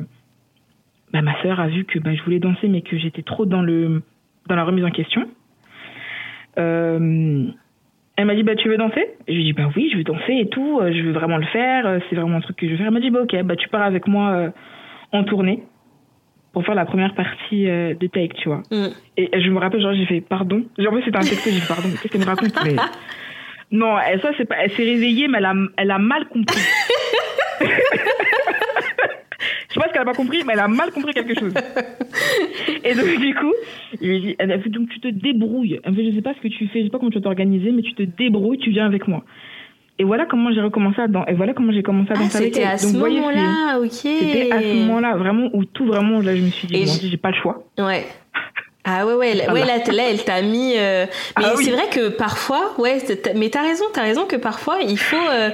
[1.13, 3.61] bah, ma sœur a vu que bah, je voulais danser, mais que j'étais trop dans
[3.61, 4.01] le
[4.47, 5.27] dans la remise en question.
[6.57, 7.45] Euh,
[8.17, 9.05] Elle m'a dit, bah, tu veux danser?
[9.27, 11.37] Je lui ai dit, bah oui, je veux danser et tout, euh, je veux vraiment
[11.37, 12.87] le faire, c'est vraiment un truc que je veux faire.
[12.87, 14.49] Elle m'a dit, bah ok, bah tu pars avec moi euh,
[15.11, 15.63] en tournée
[16.55, 18.63] pour faire la première partie de Take, tu vois.
[18.71, 18.87] Mm.
[19.17, 20.63] Et, et je me rappelle, genre, j'ai fait, pardon.
[20.77, 22.77] Genre, en fait, c'était un texte, j'ai dit, pardon, qu'est-ce qu'elle me raconte mais...
[23.71, 26.61] Non, elle, ça, c'est pas, elle s'est réveillée, mais elle a, elle a mal compris.
[27.59, 27.75] je sais
[29.75, 31.53] pas ce qu'elle a pas compris, mais elle a mal compris quelque chose.
[32.85, 33.53] Et donc, du coup,
[33.99, 35.81] il lui dit, elle a fait, donc tu te débrouilles.
[35.83, 37.17] Elle me fait, je sais pas ce que tu fais, je sais pas comment tu
[37.17, 39.25] vas t'organiser, mais tu te débrouilles, tu viens avec moi.
[39.97, 41.31] Et voilà comment j'ai recommencé à danser.
[41.31, 42.73] Et voilà comment j'ai commencé à Ah, danser avec c'était elle.
[42.73, 43.89] à ce Donc, voyez, moment-là, ok.
[43.91, 47.17] C'était à ce moment-là, vraiment, où tout vraiment, là, je me suis dit, bon, j'ai
[47.17, 47.63] pas le choix.
[47.77, 48.05] Ouais.
[48.83, 50.73] Ah ouais, ouais, là, ouais, là, là, elle t'a mis.
[50.77, 51.05] euh,
[51.37, 51.65] Mais Ah oui.
[51.65, 52.97] c'est vrai que parfois, ouais,
[53.35, 55.49] mais t'as raison, t'as raison que parfois, il faut, euh,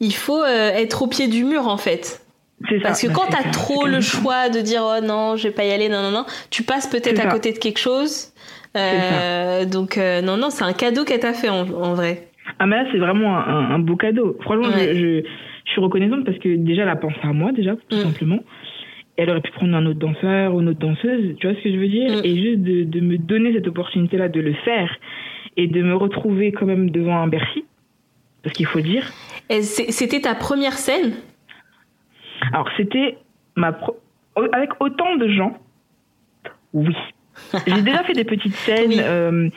[0.00, 2.22] il faut euh, être au pied du mur, en fait.
[2.68, 2.82] C'est ça.
[2.84, 5.64] Parce que Bah, quand t'as trop le choix de dire oh non, je vais pas
[5.64, 7.28] y aller, non, non, non, tu passes peut-être à ça.
[7.30, 8.28] côté de quelque chose.
[8.76, 12.28] Euh, donc, euh, non, non, c'est un cadeau qu'elle t'a fait en, en vrai.
[12.58, 14.36] Ah mais là c'est vraiment un, beau cadeau.
[14.42, 14.94] Franchement, Ouais.
[14.94, 15.22] je, je,
[15.64, 18.02] je suis reconnaissante parce que déjà elle a pensé à moi déjà tout Mm.
[18.02, 18.38] simplement.
[19.16, 21.70] Elle aurait pu prendre un autre danseur ou une autre danseuse, tu vois ce que
[21.70, 22.10] je veux dire?
[22.18, 22.24] Mm.
[22.24, 24.96] Et juste de, de me donner cette opportunité-là de le faire
[25.56, 27.64] et de me retrouver quand même devant un Bercy,
[28.42, 29.04] parce qu'il faut dire.
[29.50, 31.12] Et C'était ta première scène?
[32.52, 33.18] Alors c'était
[33.54, 33.98] ma pro-
[34.52, 35.58] avec autant de gens,
[36.72, 36.94] oui.
[37.66, 38.96] J'ai déjà fait des petites scènes, Oui.
[39.00, 39.48] euh,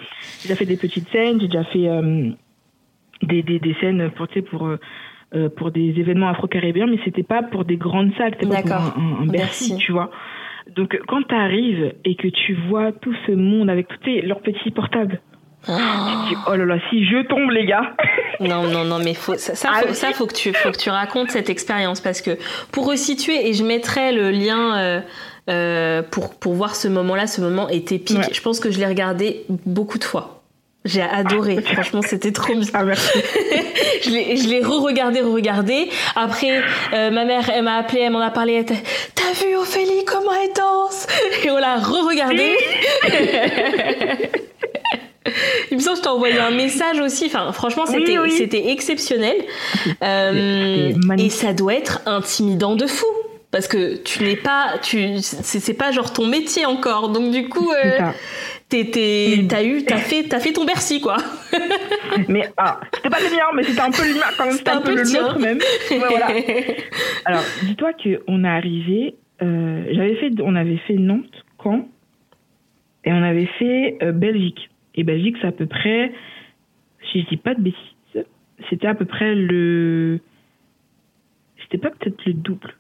[0.41, 2.29] j'ai déjà fait des petites scènes, j'ai déjà fait euh,
[3.25, 4.79] des, des, des scènes pour, tu sais, pour, euh,
[5.35, 8.71] euh, pour des événements afro-caribéens, mais c'était pas pour des grandes salles, c'était pas pour
[8.73, 9.77] un, un, un Bercy, Bercy.
[9.77, 10.11] tu vois.
[10.75, 14.71] Donc quand tu arrives et que tu vois tout ce monde avec tous leurs petits
[14.71, 15.21] portables,
[15.65, 17.95] tu te dis oh là là, si je tombe les gars
[18.39, 19.95] Non, non, non, mais faut, ça, ça, Ah faut, oui.
[19.95, 22.31] ça, faut que tu, faut que tu racontes cette expérience parce que
[22.71, 25.01] pour resituer, et je mettrai le lien euh,
[25.49, 28.17] euh, pour, pour voir ce moment-là, ce moment est épique.
[28.17, 28.33] Ouais.
[28.33, 30.43] Je pense que je l'ai regardé beaucoup de fois.
[30.86, 32.67] J'ai adoré, franchement, c'était trop bien.
[32.74, 33.10] Ah merci.
[34.04, 35.89] je l'ai, re-regardé, re-regardé.
[36.15, 36.62] Après,
[36.93, 38.54] euh, ma mère, elle m'a appelé, elle m'en a parlé.
[38.54, 38.84] Elle était,
[39.15, 41.08] T'as vu Ophélie comment elle danse?
[41.43, 42.56] Et on l'a re-regardé.
[45.71, 47.26] Il me semble que je t'ai envoyé un message aussi.
[47.26, 48.48] Enfin, franchement, c'était, oui.
[48.67, 49.38] exceptionnel.
[50.04, 53.08] Euh, et ça doit être intimidant de fou.
[53.56, 57.08] Parce que tu n'es pas, tu, c'est, pas genre ton métier encore.
[57.10, 58.00] Donc du coup, euh,
[58.73, 59.47] Oui.
[59.47, 61.17] t'as eu, t'as fait, t'as fait ton Bercy quoi.
[62.28, 64.71] Mais ah, c'était pas le mien, mais c'était un peu le mien quand même, c'était
[64.71, 65.60] un, peu, le nôtre même.
[65.91, 66.28] Ouais, voilà.
[67.25, 71.88] Alors, dis-toi qu'on est arrivé, euh, j'avais fait, on avait fait Nantes, Caen,
[73.04, 74.69] et on avait fait euh, Belgique.
[74.95, 76.13] Et Belgique, c'est à peu près,
[77.12, 78.25] si je dis pas de bêtises,
[78.69, 80.19] c'était à peu près le,
[81.63, 82.75] c'était pas peut-être le double.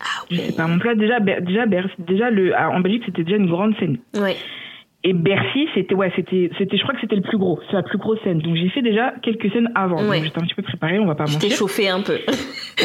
[0.00, 0.66] Ah Je sais pas.
[0.66, 1.66] Mon plat déjà, déjà,
[1.98, 3.98] déjà le, en Belgique, c'était déjà une grande scène.
[4.14, 4.36] Ouais.
[5.04, 7.82] Et Bercy, c'était ouais, c'était c'était je crois que c'était le plus gros, c'est la
[7.82, 8.38] plus grosse scène.
[8.38, 9.96] Donc j'ai fait déjà quelques scènes avant.
[10.08, 10.18] Ouais.
[10.18, 11.50] Donc j'étais un petit peu préparée, on va pas mentir.
[11.50, 12.18] chauffé un peu.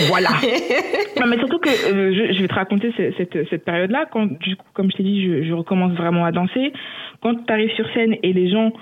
[0.10, 0.30] Voilà.
[1.20, 4.26] non mais surtout que euh, je, je vais te raconter ce- cette cette période-là quand
[4.40, 6.74] du coup comme je t'ai dit, je, je recommence vraiment à danser.
[7.22, 8.74] Quand tu arrives sur scène et les gens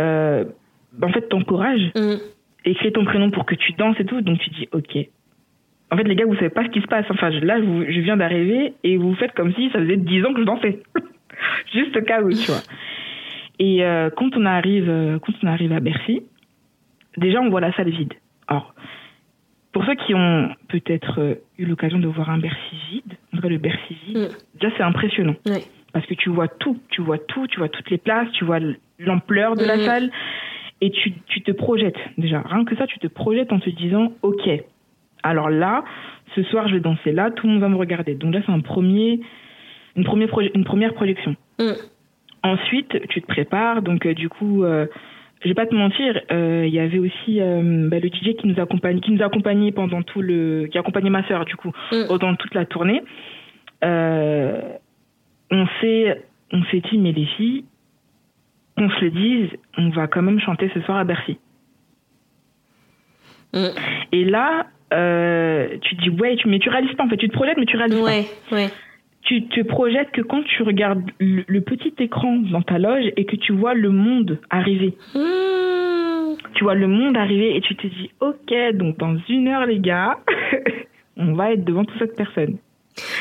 [0.00, 0.44] euh,
[1.00, 2.14] en fait t'encouragent, Mm.
[2.64, 4.96] écris ton prénom pour que tu danses et tout, donc tu dis OK.
[5.92, 7.06] En fait les gars, vous savez pas ce qui se passe.
[7.10, 10.40] Enfin, là je viens d'arriver et vous faites comme si ça faisait 10 ans que
[10.40, 10.82] je dansais.
[11.72, 12.62] Juste au cas où, tu vois.
[13.58, 16.22] Et euh, quand on arrive, euh, quand on arrive à Bercy,
[17.16, 18.14] déjà on voit la salle vide.
[18.48, 18.74] Alors,
[19.72, 23.48] pour ceux qui ont peut-être euh, eu l'occasion de voir un Bercy vide, en cas
[23.48, 24.28] le Bercy vide, Mm.
[24.60, 25.36] déjà c'est impressionnant.
[25.92, 28.58] Parce que tu vois tout, tu vois tout, tu vois toutes les places, tu vois
[28.98, 29.84] l'ampleur de la Mhm.
[29.84, 30.10] salle,
[30.80, 32.40] et tu, tu te projettes déjà.
[32.42, 34.48] Rien que ça, tu te projettes en te disant, ok,
[35.22, 35.84] alors là,
[36.34, 38.14] ce soir je vais danser là, tout le monde va me regarder.
[38.14, 39.20] Donc là c'est un premier,
[39.96, 41.36] une, première une première projection.
[41.58, 41.72] Mm.
[42.42, 44.86] Ensuite, tu te prépares, donc euh, du coup, euh,
[45.42, 48.46] je vais pas te mentir, euh, il y avait aussi euh, bah, le DJ qui
[48.46, 51.56] nous accompagne, qui nous a accompagné pendant tout le, qui a accompagné ma sœur du
[51.56, 52.06] coup Mm.
[52.08, 53.02] pendant toute la tournée.
[53.82, 56.22] On s'est,
[56.52, 57.64] on s'est dit mais les filles,
[58.76, 61.38] qu'on se le dise, on va quand même chanter ce soir à Bercy.
[63.52, 63.66] Mm.
[64.12, 67.28] Et là, euh, tu te dis ouais, tu, mais tu réalises pas en fait, tu
[67.28, 68.68] te projettes mais tu réalises pas Ouais, ouais.
[69.22, 73.24] Tu te projettes que quand tu regardes le, le petit écran dans ta loge et
[73.24, 74.96] que tu vois le monde arriver.
[75.14, 76.36] Mmh.
[76.54, 79.78] Tu vois le monde arriver et tu te dis, ok, donc dans une heure, les
[79.78, 80.18] gars,
[81.16, 82.56] on va être devant toute cette personne.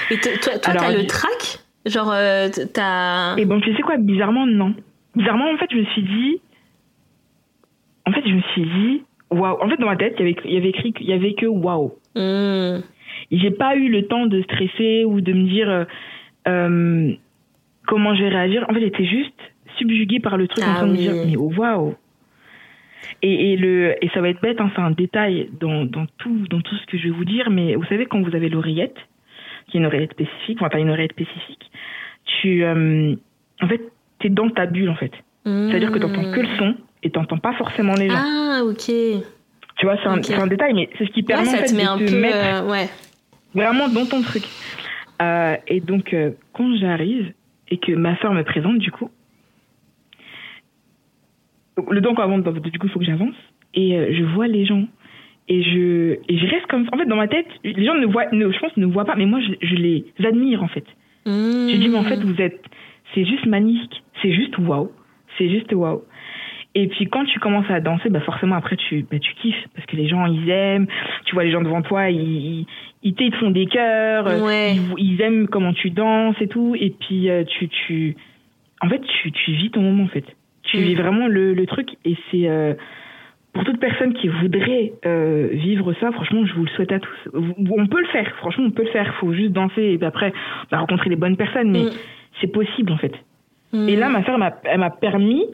[0.09, 3.35] Et toi, t'as le track Genre, euh, t'as.
[3.37, 4.75] Et bon, tu sais quoi, bizarrement, non.
[5.15, 6.41] Bizarrement, en fait, je me suis dit,
[8.05, 9.57] en fait, je me suis dit, waouh.
[9.61, 11.33] En fait, dans ma tête, il y avait, il y avait écrit qu'il y avait
[11.33, 11.93] que waouh.
[12.15, 12.81] Mmh.
[13.31, 15.83] J'ai pas eu le temps de stresser ou de me dire euh,
[16.47, 17.11] euh,
[17.87, 18.65] comment je vais réagir.
[18.69, 19.33] En fait, j'étais juste
[19.77, 21.95] subjuguée par le truc en Ah train de me dire mais waouh.
[23.21, 26.45] Et, et, le, et ça va être bête, hein, c'est un détail dans, dans, tout,
[26.49, 28.95] dans tout ce que je vais vous dire, mais vous savez, quand vous avez l'oreillette,
[29.67, 31.71] qui est une oreillette spécifique, enfin, t'as une oreillette spécifique,
[32.41, 33.15] tu, euh,
[33.61, 33.81] en fait,
[34.19, 35.11] t'es dans ta bulle, en fait.
[35.45, 38.15] C'est-à-dire que t'entends que le son et t'entends pas forcément les gens.
[38.17, 38.85] Ah, ok.
[38.85, 41.67] Tu vois, c'est un, un détail, mais c'est ce qui permet Ouais, ça en fait,
[41.67, 42.19] te met de un te peu.
[42.19, 42.89] mettre euh, ouais.
[43.53, 44.43] Vraiment dans ton truc.
[45.21, 47.33] Euh, et donc, euh, quand j'arrive
[47.69, 49.09] et que ma soeur me présente, du coup,
[51.89, 53.35] le temps qu'on avance, du coup, il faut que j'avance.
[53.73, 54.85] Et euh, je vois les gens.
[55.47, 56.91] Et je, et je reste comme ça.
[56.93, 59.15] En fait, dans ma tête, les gens ne voient, ne, je pense, ne voient pas,
[59.15, 60.85] mais moi, je, je les admire, en fait.
[61.25, 62.31] Je dis, mais en fait, Mmh.
[62.31, 62.61] vous êtes.
[63.13, 64.03] C'est juste magnifique.
[64.21, 64.91] C'est juste waouh.
[65.37, 66.03] C'est juste waouh.
[66.75, 69.85] Et puis quand tu commences à danser, bah forcément après tu, bah, tu kiffes parce
[69.87, 70.87] que les gens ils aiment.
[71.25, 72.65] Tu vois les gens devant toi, ils, ils,
[73.03, 74.75] ils te font des cœurs, euh, Ouais.
[74.75, 76.75] ils, ils aiment comment tu danses et tout.
[76.79, 78.15] Et puis euh, tu, tu,
[78.81, 80.25] en fait tu, tu vis ton moment en fait.
[80.63, 80.81] Tu Mm.
[80.81, 82.75] vis vraiment le, le truc et c'est euh,
[83.53, 87.17] pour toute personne qui voudrait euh, vivre ça, franchement, je vous le souhaite à tous.
[87.33, 89.11] On peut le faire, franchement, on peut le faire.
[89.15, 90.31] faut juste danser et puis après
[90.69, 91.89] bah, rencontrer les bonnes personnes, mais Mm.
[92.39, 93.13] c'est possible en fait.
[93.73, 93.89] Mmh.
[93.89, 95.45] Et là, ma m'a- elle m'a permis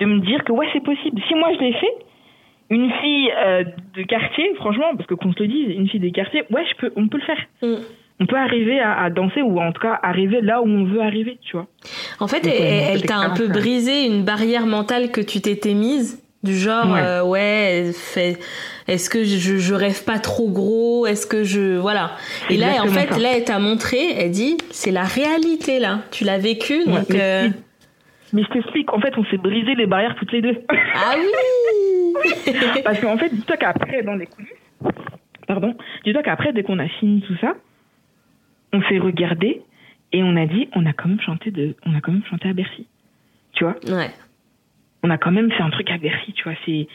[0.00, 1.20] de me dire que ouais, c'est possible.
[1.28, 1.94] Si moi je l'ai fait,
[2.70, 3.64] une fille euh,
[3.96, 6.76] de quartier, franchement, parce que qu'on se le dise, une fille de quartier, ouais, je
[6.76, 7.38] peux, on peut le faire.
[7.62, 7.82] Mm.
[8.22, 11.00] On peut arriver à, à danser ou en tout cas arriver là où on veut
[11.00, 11.66] arriver, tu vois.
[12.20, 15.74] En fait, Donc, elle, elle t'a un peu brisé une barrière mentale que tu t'étais
[15.74, 16.22] mise.
[16.42, 17.00] Du genre, Ouais.
[17.02, 17.92] euh, ouais,
[18.88, 21.76] est-ce que je, je rêve pas trop gros Est-ce que je.
[21.76, 22.12] Voilà.
[22.48, 23.18] Et là, en fait, ça.
[23.18, 25.98] là, elle t'a montré, elle dit, c'est la réalité, là.
[26.10, 27.10] Tu l'as vécu, Ouais, donc.
[27.14, 27.48] euh,
[28.32, 30.56] mais je t'explique, en fait, on s'est brisé les barrières toutes les deux.
[30.94, 32.14] Ah oui
[32.84, 34.52] Parce qu'en fait, dis-toi qu'après, dans les coulisses,
[35.46, 37.54] pardon, dis-toi qu'après, dès qu'on a fini tout ça,
[38.72, 39.62] on s'est regardé
[40.12, 42.48] et on a dit, on a quand même chanté de, on a quand même chanté
[42.48, 42.86] à Bercy.
[43.52, 43.76] Tu vois?
[43.86, 44.10] Ouais.
[45.02, 46.54] On a quand même fait un truc à Bercy, tu vois.
[46.66, 46.88] C'est,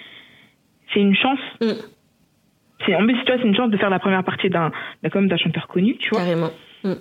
[0.93, 1.39] c'est une chance.
[1.61, 1.71] Mm.
[2.85, 4.71] C'est, en plus, tu vois, c'est une chance de faire la première partie d'un,
[5.01, 6.19] d'un, chanteur connu, tu vois.
[6.19, 6.51] Carrément.
[6.83, 6.93] Mm.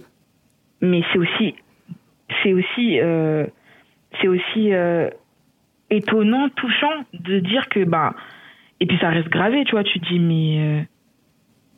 [0.82, 1.54] Mais c'est aussi,
[2.42, 3.46] c'est aussi, euh,
[4.20, 5.08] c'est aussi, euh,
[5.90, 8.14] étonnant, touchant de dire que, bah,
[8.80, 9.84] et puis ça reste gravé, tu vois.
[9.84, 10.58] Tu dis, mais,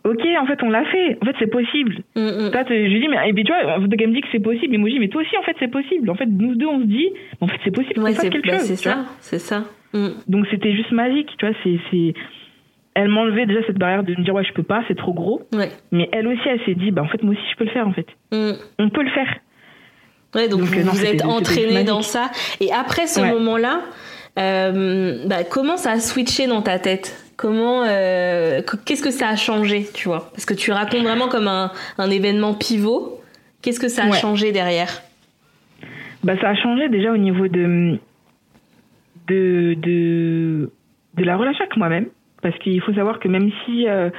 [0.04, 1.18] euh, ok, en fait, on l'a fait.
[1.22, 1.96] En fait, c'est possible.
[2.14, 2.50] Mm, mm.
[2.52, 4.20] Toi, t'es- je lui dis, mais, et puis tu vois, en fait, elle me dit
[4.22, 4.74] que c'est possible.
[4.74, 6.08] Et moi, je dis, mais toi aussi, en fait, c'est possible.
[6.10, 8.58] En fait, nous deux, on se dit, en fait, c'est possible Ouais, c'est quelque bah,
[8.58, 8.66] chose.
[8.66, 9.04] c'est ça.
[9.20, 9.64] C'est ça.
[9.92, 10.08] Mm.
[10.28, 12.12] Donc c'était juste magique, tu vois, c'est c'est
[12.94, 15.42] elle m'enlevait déjà cette barrière de me dire ouais, je peux pas, c'est trop gros,
[15.52, 15.68] Ouais.
[15.92, 17.86] mais elle aussi elle s'est dit bah en fait moi aussi je peux le faire
[17.86, 18.06] en fait.
[18.32, 18.52] Mm.
[18.80, 19.32] On peut le faire.
[20.34, 22.30] Ouais, donc, Donc, vous euh, non, vous c'était- êtes entraîné dans ça.
[22.60, 23.30] Et après ce Ouais.
[23.32, 23.80] moment-là,
[24.38, 27.22] euh, bah, comment ça a switché dans ta tête?
[27.36, 30.30] Comment, euh, qu- qu'est-ce que ça a changé, tu vois?
[30.32, 33.20] Parce que tu racontes vraiment comme un, un événement pivot.
[33.62, 34.18] Qu'est-ce que ça a Ouais.
[34.18, 35.02] changé derrière?
[36.24, 37.98] Bah ça a changé déjà au niveau de
[39.28, 40.70] de de,
[41.16, 42.06] de la relation avec moi-même
[42.42, 44.10] parce qu'il faut savoir que même si euh,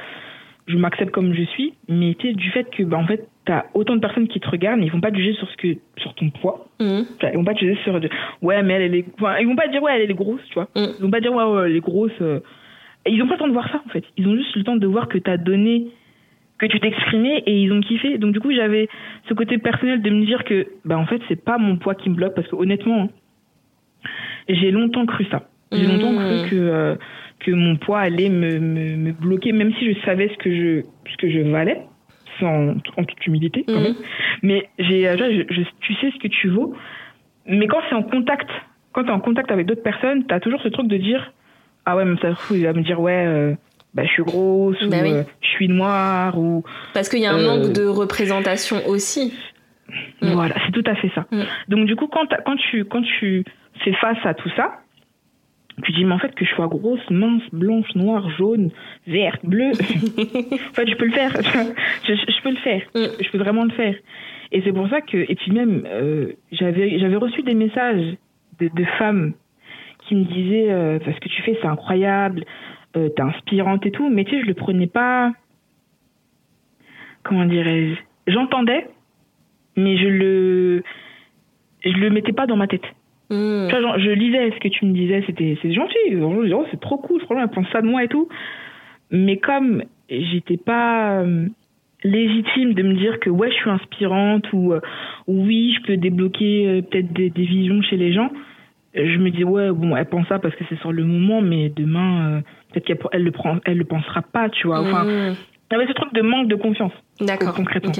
[0.66, 3.64] je m'accepte comme je suis, mais tu sais, du fait que bah en fait t'as
[3.74, 5.68] autant de personnes qui te regardent, mais ils vont pas te juger sur ce que
[5.96, 6.68] sur ton poids.
[7.16, 8.08] Enfin, Ils vont pas te juger sur de,
[8.42, 10.54] ouais mais elle, elle est enfin, ils vont pas dire ouais elle est grosse, tu
[10.54, 10.68] vois.
[10.76, 10.86] Mm.
[10.98, 12.12] Ils vont pas dire ouais, ouais elle est grosse.
[12.20, 12.40] euh.
[13.06, 14.04] Et ils ont pas le temps de voir ça en fait.
[14.18, 15.86] Ils ont juste le temps de voir que t'as donné,
[16.58, 18.18] que tu t'es exprimé et ils ont kiffé.
[18.18, 18.88] Donc du coup j'avais
[19.28, 22.10] ce côté personnel de me dire que bah en fait c'est pas mon poids qui
[22.10, 23.08] me bloque parce que honnêtement hein,
[24.48, 25.48] j'ai longtemps cru ça.
[25.72, 25.90] J'ai Mm.
[25.90, 26.94] longtemps cru que euh,
[27.40, 30.82] que mon poids allait me, me, me bloquer même si je savais ce que je
[31.10, 31.82] ce que je valais
[32.40, 33.82] sans en toute humilité quand Mhm.
[33.82, 33.94] même.
[34.42, 36.74] Mais j'ai, euh, je, je- tu sais ce que tu vaux.
[37.46, 38.48] Mais quand c'est en contact,
[38.92, 41.32] quand tu es en contact avec d'autres personnes, tu as toujours ce truc de dire
[41.86, 43.54] Ah ouais, mais ça trouve, il va me dire Ouais, euh,
[43.94, 45.12] bah, je suis grosse, Bah ou oui.
[45.12, 46.62] euh, je suis noire, ou.
[46.94, 49.32] Parce qu'il y a un Euh, manque de représentation aussi.
[50.20, 51.26] Voilà, c'est tout à fait ça.
[51.32, 51.42] Mm.
[51.68, 53.44] Donc, du coup, quand, t'as- quand, tu, quand tu
[53.84, 54.80] fais face à tout ça,
[55.82, 58.70] tu dis Mais en fait, que je sois grosse, mince, blanche, noire, jaune,
[59.06, 61.32] verte, bleue, en fait, je peux le faire.
[62.04, 62.82] je, peux le faire.
[62.94, 63.22] Mm.
[63.22, 63.94] Je peux vraiment le faire.
[64.52, 68.16] Et c'est pour ça que, et puis même, euh, j'avais, j'avais reçu des messages
[68.60, 69.34] de, de femmes
[70.06, 72.44] qui me disaient, euh, parce que tu fais, c'est incroyable,
[72.96, 75.32] euh, t'es inspirante et tout, mais tu sais, je le prenais pas,
[77.22, 78.88] comment dirais-je, j'entendais,
[79.76, 80.82] mais je le,
[81.84, 82.86] je le mettais pas dans ma tête.
[83.30, 83.66] Mm.
[83.68, 86.66] Tu vois, genre, je lisais ce que tu me disais, c'était c'est gentil, Genre, oh,
[86.70, 88.28] c'est trop cool, franchement, elle pense ça de moi et tout.
[89.10, 91.46] Mais comme j'étais pas euh,
[92.04, 94.80] légitime de me dire que ouais, je suis inspirante ou euh,
[95.26, 98.30] oui, je peux débloquer euh, peut-être des, des visions chez les gens,
[98.94, 101.68] je me dis ouais, bon, elle pense ça parce que c'est sur le moment, mais
[101.68, 102.40] demain, euh,
[102.72, 104.80] peut-être qu'elle elle le prend, elle le pensera pas, tu vois.
[104.80, 105.36] Enfin, Mm.
[105.72, 107.54] y avait ce truc de manque de confiance D'accord.
[107.54, 107.92] concrètement.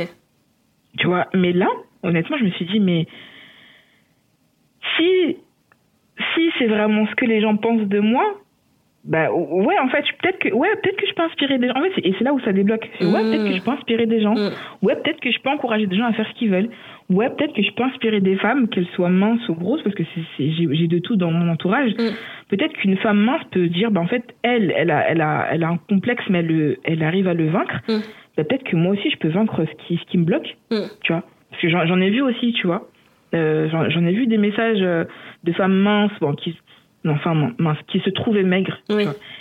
[0.99, 1.27] Tu vois.
[1.35, 1.69] Mais là,
[2.03, 3.07] honnêtement, je me suis dit, mais
[4.99, 5.37] si,
[6.35, 8.25] si c'est vraiment ce que les gens pensent de moi,
[9.05, 11.75] bah ouais en fait peut-être que ouais peut-être que je peux inspirer des gens.
[11.77, 12.91] En fait et c'est là où ça débloque.
[13.01, 14.35] Ouais peut-être que je peux inspirer des gens.
[14.83, 16.69] Ouais peut-être que je peux encourager des gens à faire ce qu'ils veulent.
[17.09, 20.03] Ouais peut-être que je peux inspirer des femmes qu'elles soient minces ou grosses parce que
[20.39, 21.93] j'ai de tout dans mon entourage.
[22.49, 25.65] Peut-être qu'une femme mince peut dire bah en fait elle elle a elle a elle
[25.65, 27.81] a un complexe mais elle le, elle arrive à le vaincre.
[28.37, 30.57] Bah, peut-être que moi aussi je peux vaincre ce qui ce qui me bloque.
[31.03, 31.23] Tu vois?
[31.51, 32.89] Parce que j'en ai vu aussi tu vois
[33.35, 35.05] euh, j'en ai vu des messages euh,
[35.45, 36.57] de femmes minces bon qui
[37.07, 38.79] enfin mince, qui se trouvaient maigres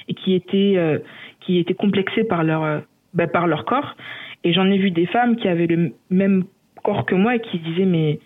[0.07, 0.99] et qui étaient euh,
[1.41, 2.81] qui étaient complexées par leur
[3.13, 3.95] bah, par leur corps.
[4.43, 6.43] Et j'en ai vu des femmes qui avaient le même
[6.83, 8.19] corps que moi et qui disaient mais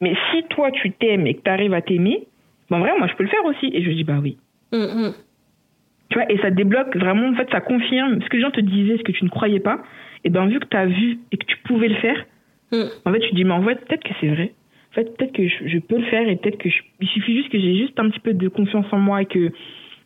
[0.00, 2.26] mais si toi tu t'aimes et que tu arrives à t'aimer
[2.70, 3.70] ben vrai moi je peux le faire aussi.
[3.72, 4.38] Et je dis bah oui.
[4.72, 5.14] Mm, mm.
[6.08, 8.60] tu vois et ça débloque vraiment en fait ça confirme ce que les gens te
[8.60, 9.82] disaient ce que tu ne croyais pas.
[10.24, 12.24] Et ben vu que tu as vu et que tu pouvais le faire
[12.72, 12.84] mm.
[13.04, 14.52] en fait tu dis mais en fait peut-être que c'est vrai
[14.94, 16.68] en fait, peut-être que je, peux le faire et peut-être que
[17.00, 19.50] il suffit juste que j'ai juste un petit peu de confiance en moi et que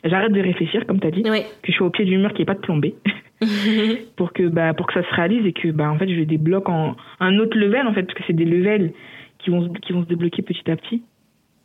[0.03, 1.31] j'arrête de réfléchir, comme tu as dit, que
[1.67, 2.95] je suis au pied du mur qui n'est pas de plombé,
[4.17, 6.71] pour que bah pour que ça se réalise et que bah en fait je débloque
[6.71, 8.93] en un autre level en fait parce que c'est des levels
[9.39, 11.03] qui vont qui vont se débloquer petit à petit.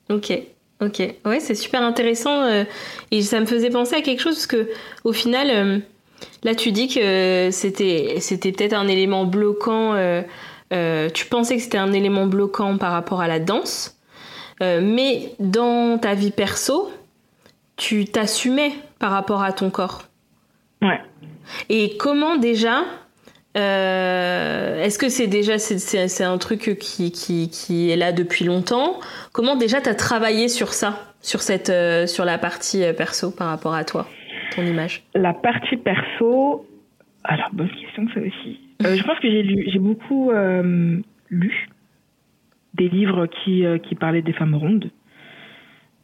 [0.10, 0.34] Ok.
[0.82, 2.66] Ok, ouais, c'est super intéressant euh,
[3.12, 4.70] et ça me faisait penser à quelque chose parce que
[5.06, 5.80] au final, euh,
[6.44, 9.94] là tu dis que c'était c'était peut-être un élément bloquant
[10.74, 13.98] euh, tu pensais que c'était un élément bloquant par rapport à la danse,
[14.62, 16.92] euh, mais dans ta vie perso,
[17.76, 20.04] tu t'assumais par rapport à ton corps.
[20.82, 21.00] Ouais.
[21.70, 22.84] Et comment déjà
[23.58, 29.00] euh, Est-ce que c'est déjà c'est, un truc qui, qui, qui, est là depuis longtemps?
[29.32, 31.72] Comment déjà tu as travaillé sur ça, sur, cette,
[32.08, 34.08] sur la partie perso par rapport à toi,
[34.56, 35.04] ton image?
[35.14, 36.66] La partie perso,
[37.24, 38.60] alors bonne question ça aussi.
[38.86, 41.68] Euh, je pense que j'ai lu, j'ai beaucoup euh, lu
[42.74, 44.90] des livres qui, euh, qui parlaient des femmes rondes.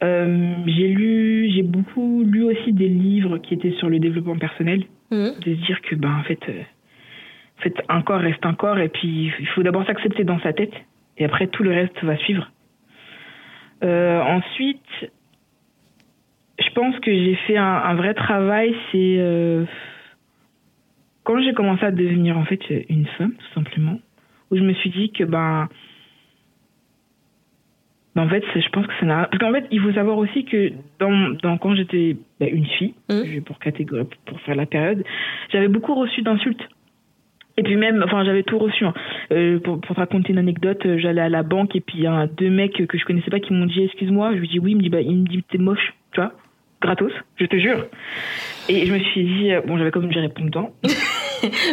[0.02, 5.30] j'ai lu, j'ai beaucoup lu aussi des livres qui étaient sur le développement personnel, mmh.
[5.44, 6.40] de se dire que ben en fait,
[7.58, 10.52] en fait un corps reste un corps et puis il faut d'abord s'accepter dans sa
[10.52, 10.72] tête
[11.18, 12.50] et après tout le reste va suivre.
[13.82, 14.92] ensuite,
[16.58, 19.18] je pense que j'ai fait un, un vrai travail, c'est
[21.24, 24.00] quand j'ai commencé à devenir en fait une femme, tout simplement,
[24.50, 25.68] où je me suis dit que ben,
[28.14, 29.26] ben en fait, je pense que ça n'a.
[29.26, 32.94] Parce qu'en fait, il faut savoir aussi que dans, dans quand j'étais ben, une fille,
[33.08, 33.42] mmh.
[33.42, 35.04] pour catégorie, pour faire la période,
[35.52, 36.66] j'avais beaucoup reçu d'insultes.
[37.56, 38.84] Et puis même, enfin, j'avais tout reçu.
[38.84, 38.94] Hein.
[39.32, 42.04] Euh, pour, pour te raconter une anecdote, euh, j'allais à la banque et puis il
[42.04, 44.32] y a deux mecs que je connaissais pas qui m'ont dit excuse-moi.
[44.34, 45.94] Je lui dis oui, il me dit bah, il me dit t'es moche,
[46.80, 47.86] gratos, je te jure.
[48.68, 50.50] Et je me suis dit euh, bon, j'avais comme j'ai répondu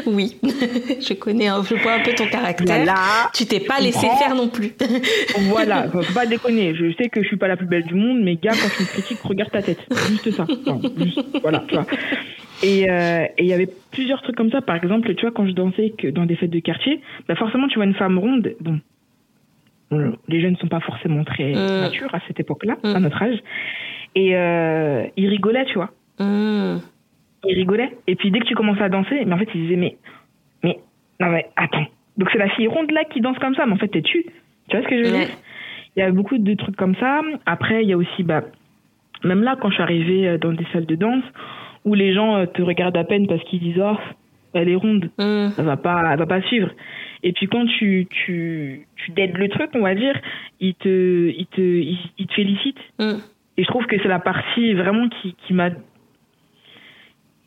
[0.05, 2.85] oui, je connais, je vois un peu ton caractère.
[2.85, 4.73] Là, tu t'es pas laissé faire non plus.
[5.49, 6.73] voilà, faut pas déconner.
[6.75, 8.83] Je sais que je suis pas la plus belle du monde, mais gars, quand tu
[8.83, 9.79] me critiques, regarde ta tête.
[10.09, 10.45] Juste ça.
[11.41, 11.85] voilà, tu vois.
[12.63, 14.61] Euh, et il y avait plusieurs trucs comme ça.
[14.61, 17.67] Par exemple, tu vois, quand je dansais que dans des fêtes de quartier, bah forcément,
[17.67, 18.55] tu vois une femme ronde.
[18.61, 18.79] Bon,
[20.27, 21.81] les jeunes ne sont pas forcément très mm.
[21.81, 23.37] matures à cette époque-là, à notre âge.
[24.15, 25.91] Et euh, ils rigolaient, tu vois.
[26.19, 26.79] Mm
[27.47, 27.97] il rigolait.
[28.07, 29.97] Et puis dès que tu commençais à danser, mais en fait, il disait mais,
[30.63, 30.79] mais,
[31.19, 31.85] non mais attends.
[32.17, 34.25] Donc c'est la fille ronde là qui danse comme ça, mais en fait, t'es tu.
[34.69, 35.29] Tu vois ce que je veux dire?
[35.95, 37.21] Il y a beaucoup de trucs comme ça.
[37.45, 38.43] Après, il y a aussi, bah,
[39.23, 41.23] même là, quand je suis arrivée euh, dans des salles de danse,
[41.85, 43.97] où les gens euh, te regardent à peine parce qu'ils disent, oh,
[44.53, 45.49] elle est ronde, mm.
[45.57, 46.69] elle va pas, elle va pas suivre.
[47.23, 50.15] Et puis quand tu, tu, tu deades le truc, on va dire,
[50.59, 52.83] ils te, ils te, ils, te félicitent.
[52.99, 53.17] Mm.
[53.57, 55.69] Et je trouve que c'est la partie vraiment qui, qui m'a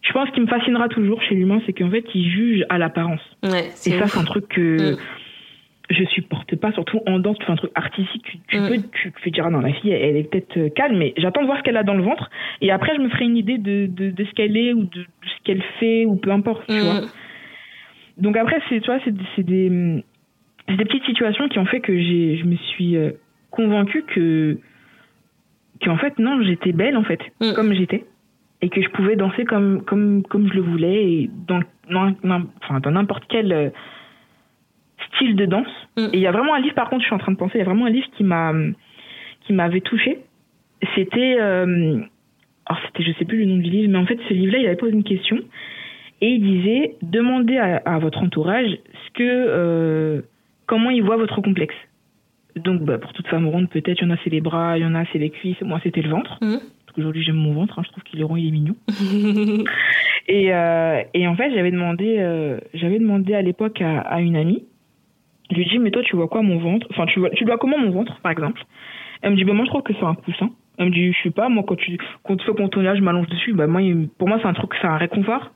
[0.02, 3.20] je pense qu'il me fascinera toujours chez l'humain, c'est qu'en fait, il juge à l'apparence.
[3.42, 4.96] Ouais, et ça, c'est un truc que mm.
[5.90, 8.68] je supporte pas, surtout en danse, tu fais un truc artistique, tu, mm.
[8.68, 11.42] peux, tu peux dire, ah non, la fille, elle, est peut-être euh, calme, mais j'attends
[11.42, 12.30] de voir ce qu'elle a dans le ventre,
[12.60, 15.04] et après, je me ferai une idée de, de, de ce qu'elle est, ou de,
[15.22, 16.80] ce qu'elle fait, ou peu importe, tu mm.
[16.80, 17.00] vois.
[18.16, 19.68] Donc après, c'est, tu vois, c'est, c'est des,
[20.68, 23.12] des petites situations qui ont fait que j'ai, je me suis euh,
[23.50, 24.58] convaincue que,
[25.82, 27.20] qu'en fait, non, j'étais belle, en fait,
[27.54, 28.04] comme j'étais
[28.62, 32.90] et que je pouvais danser comme comme comme je le voulais et dans enfin dans
[32.90, 33.70] n'importe quel euh,
[35.08, 35.66] style de danse.
[35.96, 36.08] Mm.
[36.12, 37.52] Et il y a vraiment un livre par contre, je suis en train de penser,
[37.56, 38.52] il y a vraiment un livre qui m'a
[39.46, 40.18] qui m'avait touché.
[40.94, 42.00] C'était euh,
[42.66, 44.66] alors c'était je sais plus le nom du livre, mais en fait ce livre-là, il
[44.66, 45.38] avait posé une question
[46.20, 50.20] et il disait demandez à, votre entourage ce que euh,
[50.66, 51.74] comment ils voient votre complexe.
[52.56, 54.82] Donc bah, pour toute femme ronde, peut-être il y en a c'est les bras, il
[54.82, 56.38] y en a c'est les cuisses, moi c'était le ventre.
[56.40, 56.58] Mm.
[56.98, 57.78] Aujourd'hui, j'aime mon ventre.
[57.78, 58.74] Hein, je trouve qu'il est rond, il est mignon.
[60.28, 64.36] et, euh, et en fait, j'avais demandé, euh, j'avais demandé à l'époque à, à, une
[64.36, 64.64] amie.
[65.50, 66.86] Je lui ai dit, mais toi, tu vois quoi mon ventre?
[66.90, 68.62] Enfin, tu vois, tu vois comment mon ventre, par exemple?
[69.22, 70.50] Elle me dit, bah, moi, je trouve que c'est un coussin.
[70.78, 73.02] Elle me dit, je sais pas, moi, quand tu, quand tu fais ton tournage, je
[73.02, 73.82] m'allonge dessus, bah, moi,
[74.18, 75.50] pour moi, c'est un truc, c'est un réconfort.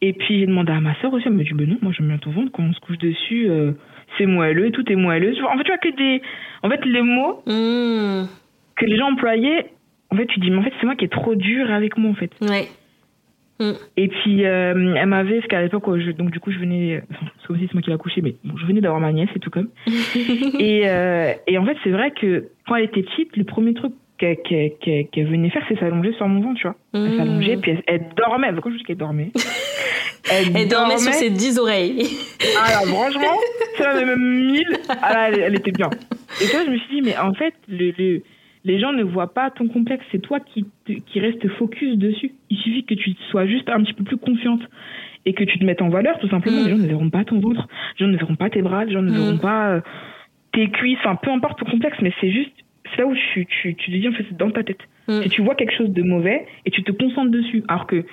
[0.00, 2.08] Et puis, j'ai demandé à ma soeur aussi, elle me dit, ben non, moi, j'aime
[2.08, 3.72] bien ton ventre, quand on se couche dessus, euh,
[4.18, 5.34] c'est moelleux, tout est moelleux.
[5.44, 6.22] En fait, tu vois que des,
[6.62, 8.26] en fait, les mots Mmh.
[8.76, 9.66] que les gens employaient,
[10.10, 12.10] en fait, tu dis, mais en fait, c'est moi qui est trop dur avec moi,
[12.10, 12.30] en fait.
[12.40, 12.68] Ouais.
[13.96, 17.26] Et puis, euh, elle m'avait, parce qu'à l'époque, je- donc du coup, je venais, enfin,
[17.46, 19.50] c'est aussi moi qui l'ai accouchée, mais bon, je venais d'avoir ma nièce et tout
[19.50, 19.68] comme.
[20.58, 23.92] et, euh, et en fait, c'est vrai que quand elle était petite, le premier truc
[24.18, 26.74] qu'elle venait faire, c'est s'allonger sur mon ventre, tu vois.
[26.92, 27.16] Elle Mmh.
[27.18, 28.48] s'allongeait, puis elle, elle dormait.
[28.60, 29.30] Quand je dis qu'elle dormait,
[30.32, 32.02] elle, Elle dormait sur ses dix oreilles.
[32.58, 33.36] Ah là, franchement,
[33.80, 35.90] elle en même mille, ah là, elle, elle était bien.
[36.42, 38.22] Et toi, je me suis dit, mais en fait, le, le-
[38.64, 42.32] les gens ne voient pas ton complexe, c'est toi qui, te- qui reste focus dessus.
[42.50, 44.62] Il suffit que tu sois juste un petit peu plus confiante
[45.26, 46.60] et que tu te mettes en valeur, tout simplement.
[46.60, 46.64] Mm.
[46.64, 47.66] Les gens ne verront pas ton ventre,
[47.98, 49.14] les gens ne verront pas tes bras, les gens ne Mm.
[49.14, 49.80] verront pas euh,
[50.52, 52.52] tes cuisses, enfin, peu importe ton complexe, mais c'est juste,
[52.90, 54.80] c'est là où tu, tu, tu te dis, en fait, c'est dans ta tête.
[55.08, 55.22] Mm.
[55.22, 58.04] Si tu vois quelque chose de mauvais et tu te concentres dessus, alors que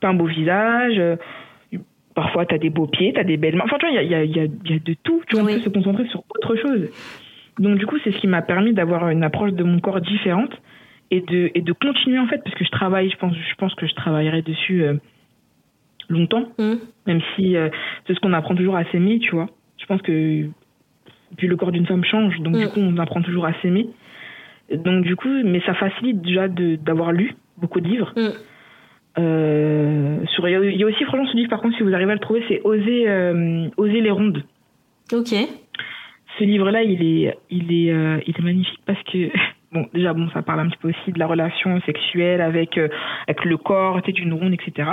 [0.00, 1.00] t'as un beau visage,
[2.14, 4.24] parfois t'as des beaux pieds, t'as des belles mains, enfin, tu vois, il y a,
[4.24, 4.46] y, a, y a
[4.78, 5.52] de tout, tu vois, Oui.
[5.52, 6.88] on peut se concentrer sur autre chose.
[7.58, 10.50] Donc, du coup, c'est ce qui m'a permis d'avoir une approche de mon corps différente
[11.10, 13.74] et de, et de continuer, en fait, parce que je travaille, je pense, je pense
[13.74, 14.94] que je travaillerai dessus euh,
[16.08, 16.74] longtemps, Mm.
[17.06, 17.68] même si euh,
[18.06, 19.48] c'est ce qu'on apprend toujours à s'aimer, tu vois.
[19.78, 20.46] Je pense que
[21.36, 22.68] puis le corps d'une femme change, donc du Mm.
[22.68, 23.88] coup on apprend toujours à s'aimer.
[24.72, 28.12] Donc du coup, mais ça facilite déjà d'avoir lu beaucoup de livres.
[28.16, 28.28] Mm.
[29.18, 32.14] Euh, sur, il y a- aussi franchement ce livre par contre si vous arrivez à
[32.14, 34.42] le trouver, c'est Oser, euh, Oser les rondes.
[35.12, 35.34] Ok.
[36.38, 39.30] Ce livre-là, il est, il est, euh, il est magnifique parce que
[39.72, 42.88] bon, déjà bon, ça parle un petit peu aussi de la relation sexuelle avec euh,
[43.28, 44.88] avec le corps, tu sais, d'une ronde, etc.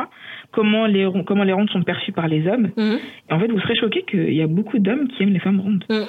[0.52, 2.70] Comment les comment les rondes sont perçues par les hommes.
[2.78, 2.98] Mm.
[3.30, 5.60] Et en fait, vous serez choqués qu'il y a beaucoup d'hommes qui aiment les femmes
[5.62, 5.84] rondes.
[5.90, 6.04] Mm.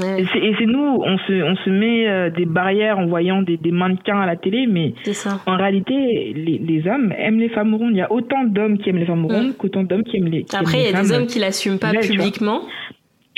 [0.00, 3.56] Ouais, Et c'est nous, on se, on se met euh, des barrières en voyant des,
[3.56, 5.40] des mannequins à la télé, mais ça.
[5.46, 7.92] en réalité, les, les hommes aiment les femmes rondes.
[7.92, 10.44] Il y a autant d'hommes qui aiment les femmes rondes qu'autant d'hommes qui aiment les
[10.44, 10.60] qui Mm.
[10.60, 12.62] Après, il y a des hommes qui l'assument pas tu publiquement.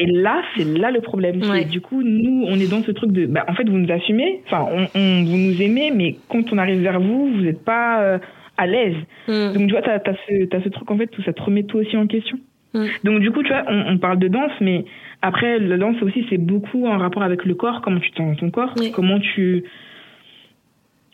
[0.00, 1.40] Et là, c'est là le problème.
[1.50, 1.64] Ouais.
[1.64, 4.40] Du coup, nous, on est dans ce truc de, bah, en fait, vous nous assumez,
[4.46, 8.00] enfin, on, on- vous nous aimez, mais quand on arrive vers vous, vous n'êtes pas
[8.02, 8.18] euh,
[8.56, 8.94] à l'aise.
[9.26, 9.52] Mm.
[9.54, 11.64] Donc, tu vois, t'as as ce, t'as ce truc, en fait, où ça te remet
[11.64, 12.38] toi aussi en question.
[12.74, 12.84] Mm.
[13.02, 14.84] Donc, du coup, tu vois, on, on parle de danse, mais
[15.22, 18.50] après, la danse aussi, c'est beaucoup en rapport avec le corps, comment tu sens ton
[18.50, 18.92] corps, Oui.
[18.92, 19.64] comment tu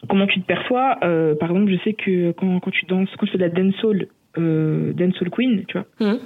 [0.08, 0.98] comment tu te perçois.
[1.02, 3.48] Euh, par exemple, je sais que quand, quand tu danses, quand tu fais de la
[3.48, 6.18] dancehall, euh, dancehall queen, tu vois, Mm.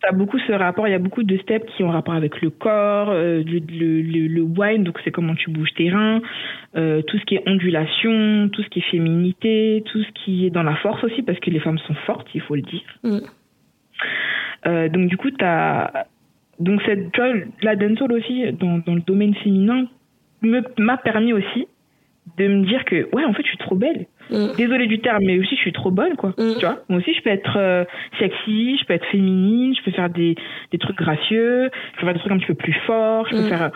[0.00, 2.50] T'as beaucoup ce rapport, il y a beaucoup de steps qui ont rapport avec le
[2.50, 6.20] corps, euh, le, le, le, le wine, donc c'est comment tu bouges tes reins,
[6.76, 10.50] euh, tout ce qui est ondulation, tout ce qui est féminité, tout ce qui est
[10.50, 12.82] dans la force aussi, parce que les femmes sont fortes, il faut le dire.
[13.02, 13.18] Mm.
[14.66, 16.04] Euh, donc du coup, t'as...
[16.58, 17.32] Donc cette, tu vois,
[17.62, 19.86] la dancehall aussi, dans, dans le domaine féminin,
[20.42, 21.66] me- m'a permis aussi
[22.36, 24.06] de me dire que, ouais, en fait, je suis trop belle.
[24.30, 24.48] Mm.
[24.56, 26.30] Désolée du terme, mais aussi je suis trop bonne, quoi.
[26.36, 26.54] Mm.
[26.58, 26.78] Tu vois?
[26.88, 27.84] Moi aussi, je peux être euh,
[28.18, 30.34] sexy, je peux être féminine, je peux faire des,
[30.70, 33.42] des trucs gracieux, je peux faire des trucs un petit peu plus forts, je peux
[33.44, 33.48] Mm.
[33.48, 33.68] faire euh,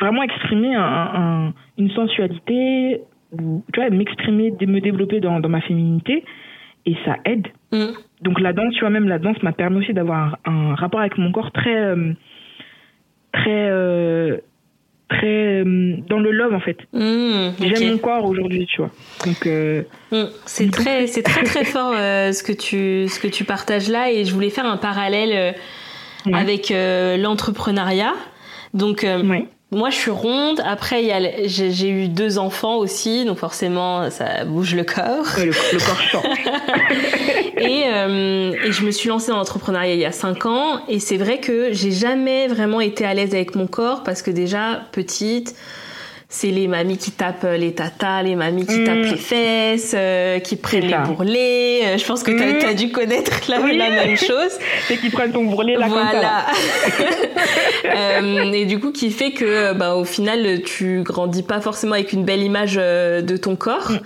[0.00, 3.00] vraiment exprimer un, un- une sensualité,
[3.32, 6.24] ou, tu vois, m'exprimer, me développer dans, dans ma féminité,
[6.86, 7.46] et ça aide.
[7.72, 7.92] Mm.
[8.20, 11.18] Donc la danse, tu vois, même la danse m'a permis aussi d'avoir un, rapport avec
[11.18, 12.12] mon corps très, euh,
[13.32, 14.36] très, euh,
[15.08, 16.78] très euh, dans le love en fait.
[16.92, 17.50] Mm.
[17.60, 18.90] J'aime mon corps aujourd'hui, tu vois.
[19.26, 20.24] Donc euh, Mm.
[20.46, 24.10] C'est très, c'est très très fort euh, ce que tu, ce que tu partages là,
[24.12, 25.52] et je voulais faire un parallèle euh,
[26.24, 26.38] Ouais.
[26.38, 28.12] avec euh, l'entrepreneuriat.
[28.74, 29.48] Donc euh, ouais.
[29.72, 30.60] Moi je suis ronde.
[30.64, 34.84] Après il y a, le- j'ai eu deux enfants aussi, donc forcément ça bouge le
[34.84, 35.26] corps.
[35.38, 36.24] Le, le corps change.
[37.58, 40.98] Et, euh, et je me suis lancée dans l'entrepreneuriat il y a 5 ans et
[40.98, 44.82] c'est vrai que j'ai jamais vraiment été à l'aise avec mon corps parce que déjà
[44.90, 45.54] petite
[46.34, 48.84] c'est les mamies qui tapent les tatas, les mamies qui Mm.
[48.84, 51.80] tapent les fesses, euh, qui prennent les bourrelets.
[51.84, 52.64] Euh, Je pense que Mm.
[52.66, 53.76] as dû connaître la, Oui.
[53.76, 54.58] la même chose.
[54.88, 55.88] C'est qu'ils prennent ton bourrelet là.
[55.88, 56.46] Voilà.
[57.84, 62.12] Euh, et du coup, qui fait que, bah, au final, tu grandis pas forcément avec
[62.12, 63.90] une belle image euh, de ton corps.
[63.90, 63.98] Mm.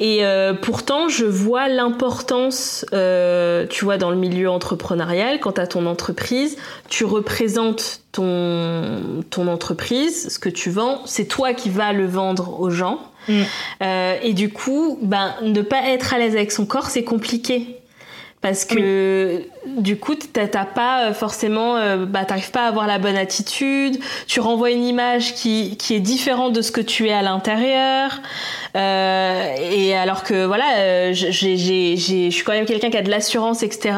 [0.00, 5.60] Et euh, pourtant, je vois l'importance, euh, tu vois, dans le milieu entrepreneurial, quand tu
[5.60, 6.56] as ton entreprise,
[6.88, 12.60] tu représentes ton, ton entreprise, ce que tu vends, c'est toi qui vas le vendre
[12.60, 13.00] aux gens.
[13.26, 13.42] Mm.
[13.82, 17.74] Euh, et du coup, ben, ne pas être à l'aise avec son corps, c'est compliqué.
[18.40, 23.98] Parce que du coup, t'as pas forcément, bah, t'arrives pas à avoir la bonne attitude.
[24.28, 28.20] Tu renvoies une image qui, qui est différente de ce que tu es à l'intérieur.
[28.76, 33.96] Euh, et alors que voilà, je suis quand même quelqu'un qui a de l'assurance, etc.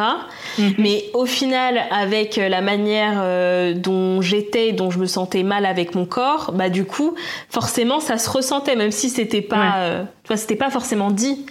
[0.59, 0.75] Mhm.
[0.79, 6.07] Mais au final, avec la manière dont j'étais, dont je me sentais mal avec mon
[6.07, 7.14] corps, bah du coup,
[7.49, 11.45] forcément, ça se ressentait, même si c'était pas, tu vois, c'était pas forcément dit.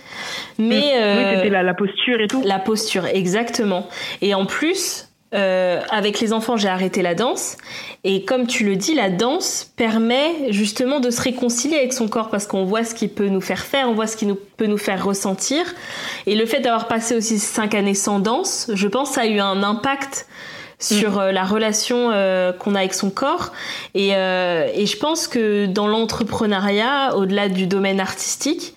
[0.57, 2.41] Mais oui, c'était la, la posture et tout.
[2.45, 3.87] La posture, exactement.
[4.21, 7.57] Et en plus, euh, avec les enfants, j'ai arrêté la danse.
[8.03, 12.29] Et comme tu le dis, la danse permet justement de se réconcilier avec son corps
[12.29, 14.65] parce qu'on voit ce qu'il peut nous faire faire, on voit ce qui nous, peut
[14.65, 15.63] nous faire ressentir.
[16.25, 19.39] Et le fait d'avoir passé aussi cinq années sans danse, je pense, ça a eu
[19.39, 20.25] un impact
[20.79, 21.19] sur mm.
[21.19, 23.51] euh, la relation euh, qu'on a avec son corps.
[23.93, 28.73] Et, et je pense que dans l'entrepreneuriat, au-delà du domaine artistique,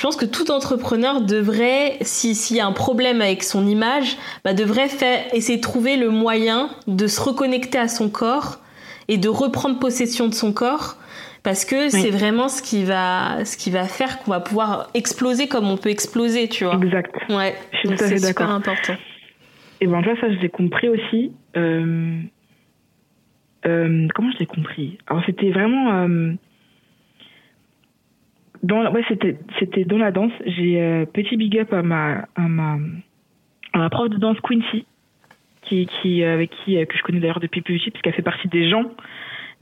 [0.00, 4.54] je pense que tout entrepreneur devrait, s'il y a un problème avec son image, bah,
[4.54, 8.60] devrait faire, essayer de trouver le moyen de se reconnecter à son corps
[9.08, 10.96] et de reprendre possession de son corps
[11.42, 15.48] parce que c'est vraiment ce qui va ce qui va faire qu'on va pouvoir exploser
[15.48, 16.76] comme on peut exploser tu vois.
[16.76, 17.14] Exact.
[17.28, 18.28] Ouais je suis tout à fait d'accord.
[18.28, 18.94] super important.
[19.82, 22.20] Et ben vois, ça je l'ai compris aussi euh,
[23.66, 24.96] euh, comment je l'ai compris?
[25.08, 26.32] Alors c'était vraiment euh,
[28.62, 30.32] dans, ouais, c'était, c'était dans la danse.
[30.44, 32.78] J'ai euh, petit big up à ma, à ma,
[33.72, 34.84] à ma prof de danse Quincy,
[35.62, 38.22] qui, qui, euh, avec qui, euh, que je connais d'ailleurs depuis plus petit, puisqu'elle fait
[38.22, 38.84] partie des gens,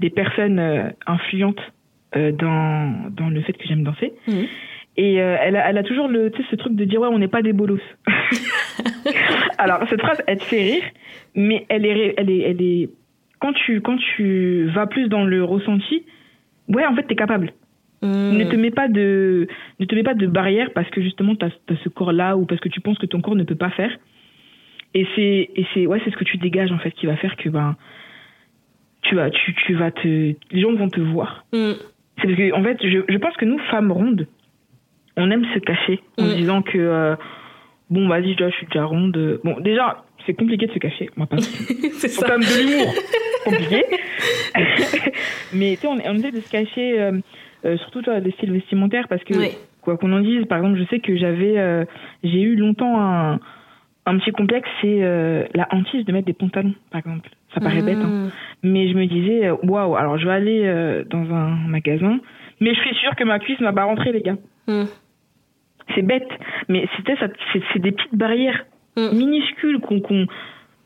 [0.00, 1.60] des personnes influentes
[2.14, 4.12] dans, dans le fait que j'aime danser.
[4.26, 4.46] Mhm.
[4.96, 7.42] Et elle, a, elle a toujours le, ce truc de dire ouais, on n'est pas
[7.42, 7.80] des bolos.
[9.58, 10.82] Alors cette phrase, elle te fait rire,
[11.34, 12.90] mais elle est, elle est, elle est,
[13.40, 16.04] quand tu, quand tu vas plus dans le ressenti,
[16.68, 17.52] ouais, en fait, t'es capable.
[18.02, 19.48] Ne te mets pas de
[19.80, 21.50] ne te mets pas de barrière parce que justement tu as,
[21.82, 23.90] ce corps là ou parce que tu penses que ton corps ne peut pas faire.
[24.94, 27.36] Et c'est et c'est ouais, c'est ce que tu dégages en fait qui va faire
[27.36, 27.76] que ben
[29.02, 31.44] tu vas tu, tu vas te les gens vont te voir.
[31.52, 31.72] Mm.
[32.20, 34.26] C'est parce que en fait, je, je pense que nous femmes rondes,
[35.16, 36.34] on aime se cacher en mm.
[36.34, 37.16] disant que euh,
[37.90, 39.40] bon, vas-y, je suis déjà ronde.
[39.44, 41.38] Bon, déjà, c'est compliqué de se cacher, on va pas.
[41.38, 42.34] c'est ça.
[42.34, 42.94] En de l'humour,
[43.44, 43.84] compliqué.
[45.54, 47.20] Mais tu sais, on, on essaie de se cacher euh,
[47.62, 49.34] surtout toi, les styles vestimentaires, parce que
[49.82, 51.84] quoi qu'on en dise, par exemple, je sais que j'avais, euh,
[52.22, 53.40] j'ai eu longtemps un,
[54.06, 57.30] un petit complexe, c'est euh, la hantise de mettre des pantalons, par exemple.
[57.54, 58.08] Ça paraît bête, hein.
[58.08, 58.30] Mmh.
[58.62, 62.20] mais je me disais, waouh, alors je vais aller dans un magasin,
[62.60, 64.36] mais je suis sûre que ma cuisse n'a pas rentré, les gars.
[64.66, 64.84] Mmh.
[65.94, 66.28] C'est bête,
[66.68, 67.28] mais c'était ça,
[67.72, 69.16] c'est des petites barrières mmh.
[69.16, 70.26] minuscules qu'on, qu'on,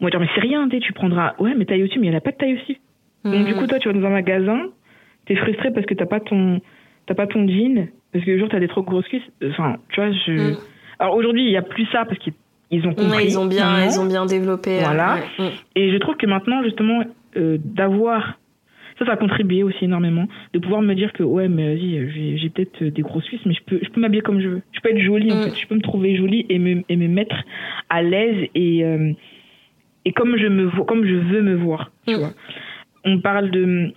[0.01, 2.17] on va dire, mais c'est rien, tu prendras, ouais, mais taille aussi, mais il n'y
[2.17, 2.79] a pas de taille aussi.
[3.25, 4.63] Donc du coup, toi, tu vas dans un magasin,
[5.27, 6.61] t'es frustré parce que t'as pas ton
[7.07, 9.23] t'as pas ton jean parce que le jour t'as des trop grosses cuisses.
[9.45, 10.57] Enfin tu vois je mm.
[10.99, 14.01] alors aujourd'hui il y a plus ça parce qu'ils ont compris ils ont bien ils
[14.01, 15.19] ont bien développé euh, voilà.
[15.39, 15.43] mm.
[15.77, 17.05] et je trouve que maintenant justement
[17.37, 18.39] euh, d'avoir
[18.99, 22.51] ça ça a contribué aussi énormément de pouvoir me dire que ouais mais vas-y j'ai
[22.51, 24.63] peut-être des grosses cuisses mais je peux je peux m'habiller comme je veux.
[24.73, 25.43] Je peux être jolie en mm.
[25.45, 25.61] fait.
[25.61, 27.37] Je peux me trouver jolie et me et me mettre
[27.89, 29.13] à l'aise et euh,
[30.05, 32.33] et comme je me comme je veux me voir tu vois.
[33.05, 33.93] On parle de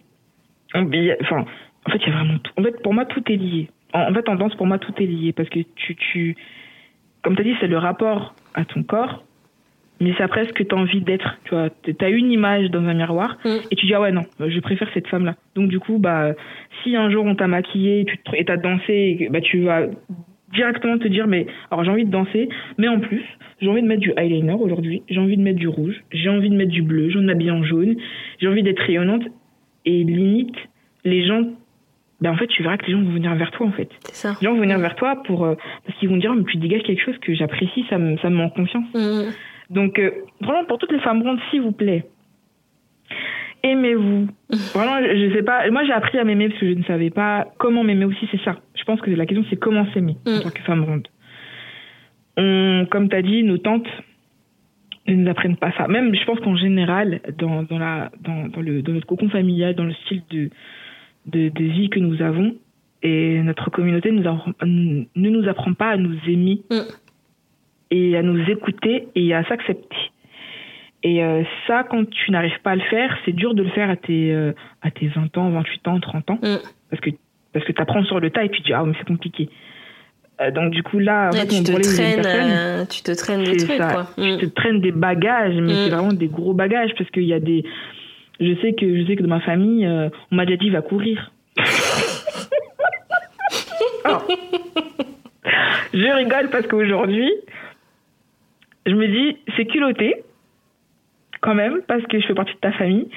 [1.22, 1.46] enfin,
[1.86, 2.52] en fait, il y a vraiment tout.
[2.58, 3.70] En fait, pour moi, tout est lié.
[3.94, 6.36] En, fait, en danse, pour moi, tout est lié parce que tu, tu
[7.24, 9.24] comme tu as dit, c'est le rapport à ton corps,
[10.00, 11.38] mais c'est après ce que tu as envie d'être.
[11.46, 13.50] Tu vois, tu as une image dans un miroir mm.
[13.72, 15.36] et tu dis, ah ouais, non, je préfère cette femme-là.
[15.56, 16.34] Donc, du coup, bah,
[16.84, 18.06] si un jour on t'a maquillé et
[18.46, 19.88] tu as dansé, bah, tu vas
[20.54, 23.24] directement te dire, mais alors j'ai envie de danser, mais en plus,
[23.62, 26.50] j'ai envie de mettre du eyeliner aujourd'hui, j'ai envie de mettre du rouge, j'ai envie
[26.50, 27.96] de mettre du bleu, envie de m'habiller en jaune,
[28.40, 29.24] j'ai envie d'être rayonnante
[29.86, 30.56] et limite,
[31.04, 31.44] les gens,
[32.22, 33.90] ben en fait, tu verras que les gens vont venir vers toi, en fait.
[34.12, 34.34] Ça.
[34.42, 35.56] Les gens vont venir vers toi pour, euh,
[35.86, 38.38] parce qu'ils vont dire, mais tu dégages quelque chose que j'apprécie, ça me, ça me
[38.38, 38.88] met en confiance.
[38.94, 39.32] Mm.
[39.70, 40.12] Donc, euh,
[40.42, 42.06] vraiment, pour toutes les femmes rondes, s'il vous plaît,
[43.64, 44.28] aimez-vous.
[44.74, 45.70] Vraiment, je sais pas.
[45.72, 48.42] Moi, j'ai appris à m'aimer parce que je ne savais pas comment m'aimer aussi, c'est
[48.44, 48.58] ça.
[48.76, 50.42] Je pense que la question, c'est comment s'aimer en mm.
[50.42, 51.08] tant que femme ronde.
[52.38, 53.88] On, comme tu as dit, nos tantes,
[55.08, 55.88] ne nous apprennent pas ça.
[55.88, 59.76] Même, je pense qu'en général, dans, dans, la, dans, dans, le, dans notre cocon familial,
[59.76, 60.50] dans le style de,
[61.28, 62.56] de, de vie que nous avons,
[63.04, 66.80] et notre communauté nous ne nous apprend pas à nous aimer mm.
[67.92, 69.98] et à nous écouter et à s'accepter.
[71.04, 73.92] Et euh, ça, quand tu n'arrives pas à le faire, c'est dur de le faire
[73.92, 76.40] à tes, euh, à tes 20 ans, 28 ans, 30 ans.
[76.42, 76.58] Mm.
[76.90, 77.12] Parce que,
[77.54, 79.50] parce que tu apprends sur le tas et puis tu dis, ah, mais c'est compliqué.
[80.42, 84.08] Euh, donc du coup là, tu, te traînes, euh, tu te traînes des trucs quoi.
[84.18, 84.52] Tu te mm.
[84.52, 85.94] traînes des bagages, mais c'est mm.
[85.94, 87.64] vraiment des gros bagages parce qu'il y a des.
[88.42, 90.82] Je sais que je sais que dans ma famille, euh, on m'a déjà dit va
[90.82, 91.32] courir.
[94.08, 94.20] Oh.
[95.92, 97.32] Je rigole parce qu'aujourd'hui,
[98.86, 100.24] je me dis c'est culotté
[101.42, 103.10] quand même, parce que je fais partie de ta famille.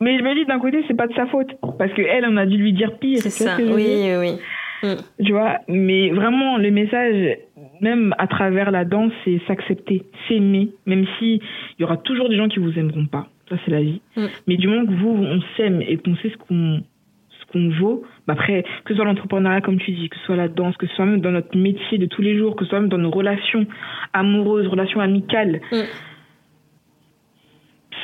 [0.00, 2.38] Mais je me dis d'un côté, c'est pas de sa faute, parce que elle, on
[2.38, 3.20] a dû lui dire pire.
[3.20, 4.38] C'est ça, oui, oui.
[4.82, 5.24] Mm.
[5.24, 7.36] Tu vois, mais vraiment, le message,
[7.80, 12.36] même à travers la danse, c'est s'accepter, s'aimer, même si il y aura toujours des
[12.36, 13.28] gens qui vous aimeront pas.
[13.48, 14.00] Ça, c'est la vie.
[14.16, 14.26] Mm.
[14.46, 16.82] Mais du moment que vous, on s'aime et qu'on sait ce qu'on
[17.30, 20.36] ce qu'on vaut, bah après, que ce soit l'entrepreneuriat, comme tu dis, que ce soit
[20.36, 22.70] la danse, que ce soit même dans notre métier de tous les jours, que ce
[22.70, 23.66] soit même dans nos relations
[24.12, 25.82] amoureuses, relations amicales, Mm.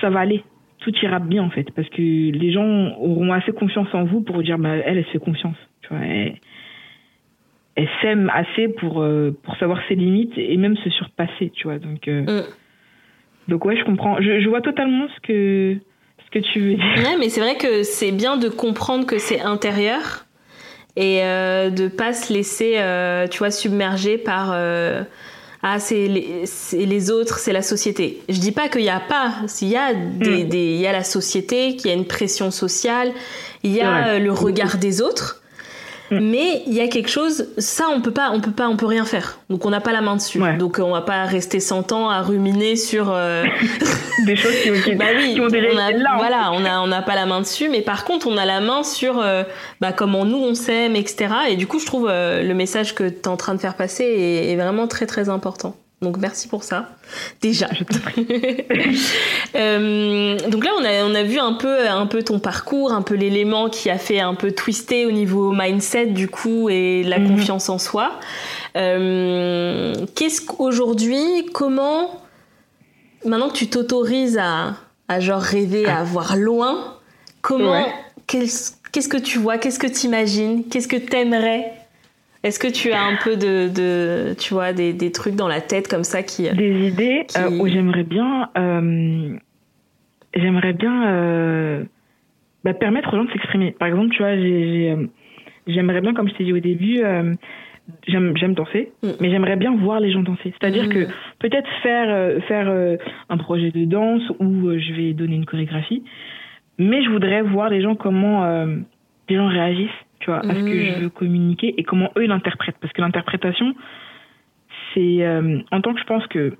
[0.01, 0.43] ça va aller.
[0.81, 4.43] Tout ira bien, en fait, parce que les gens auront assez confiance en vous pour
[4.43, 5.57] dire, bah, elle, elle se fait confiance.
[5.83, 6.35] Tu vois, elle,
[7.77, 11.79] elle s'aime assez pour, euh, pour savoir ses limites et même se surpasser, tu vois.
[11.79, 12.45] Donc, euh, Mm.
[13.49, 14.21] donc ouais, je comprends.
[14.21, 15.77] Je, je vois totalement ce que,
[16.25, 17.05] ce que tu veux dire.
[17.05, 20.25] Ouais, mais c'est vrai que c'est bien de comprendre que c'est intérieur
[20.97, 25.03] et euh, de pas se laisser, euh, tu vois, submerger par euh,
[25.63, 28.19] ah c'est les, c'est les autres, c'est la société.
[28.31, 30.49] Je dis pas qu'il y a pas, s'il y a des, Mm.
[30.49, 33.11] des- il y a la société, qu'il y a une pression sociale,
[33.63, 35.43] il y a euh, le regard des autres.
[36.11, 36.19] Mm.
[36.21, 38.87] Mais il y a quelque chose, ça on peut pas, on peut pas, on peut
[38.87, 39.39] rien faire.
[39.51, 40.41] Donc on n'a pas la main dessus.
[40.41, 40.57] Ouais.
[40.57, 43.11] Donc on va pas rester 100 ans à ruminer sur.
[43.11, 43.45] euh,
[44.27, 46.15] Des choses qui, qui, bah oui, qui ont déjà on a, été là.
[46.17, 48.61] voilà, on a on n'a pas la main dessus, mais par contre on a la
[48.61, 49.43] main sur euh,
[49.81, 51.29] bah, comment nous on s'aime, etc.
[51.51, 53.75] Et du coup je trouve euh, le message que tu es en train de faire
[53.75, 55.77] passer est, est vraiment très très important.
[56.03, 56.91] Donc merci pour ça.
[57.41, 57.69] Déjà.
[57.73, 58.27] Je t'en prie.
[59.55, 63.01] Euh, donc là on a on a vu un peu un peu ton parcours, un
[63.01, 67.19] peu l'élément qui a fait un peu twister au niveau mindset du coup et la
[67.19, 67.29] Mhm.
[67.37, 68.13] confiance en soi.
[68.77, 72.21] Euh, Qu'est-ce qu'aujourd'hui, comment
[73.25, 74.75] maintenant que tu t'autorises à,
[75.09, 76.97] à genre rêver, à voir loin,
[77.41, 77.87] comment, Ouais.
[78.27, 81.73] qu'est-ce qu'est-ce que tu vois, qu'est-ce que tu imagines, qu'est-ce que t'aimerais
[82.43, 85.61] Est-ce que tu as un peu de, de tu vois, des, des trucs dans la
[85.61, 86.49] tête comme ça qui...
[86.55, 89.37] Des idées Qui- euh, où j'aimerais bien, euh,
[90.35, 91.85] j'aimerais bien euh,
[92.65, 93.73] bah, permettre aux gens de s'exprimer.
[93.73, 95.07] Par exemple, tu vois, euh,
[95.67, 97.35] j'aimerais bien, comme je t'ai dit au début, euh,
[98.07, 99.09] j'aime danser, Mm.
[99.21, 100.53] mais j'aimerais bien voir les gens danser.
[100.61, 100.89] C'est-à-dire Mm.
[100.91, 101.07] que
[101.41, 106.03] peut-être faire faire un projet de danse où je vais donner une chorégraphie,
[106.79, 108.45] mais je voudrais voir les gens comment
[109.29, 109.91] les gens réagissent,
[110.21, 110.85] tu vois, à ce que Mm.
[110.97, 112.77] je veux communiquer et comment eux l'interprètent.
[112.81, 113.75] Parce que l'interprétation,
[114.95, 116.55] c'est euh, en tant que je pense que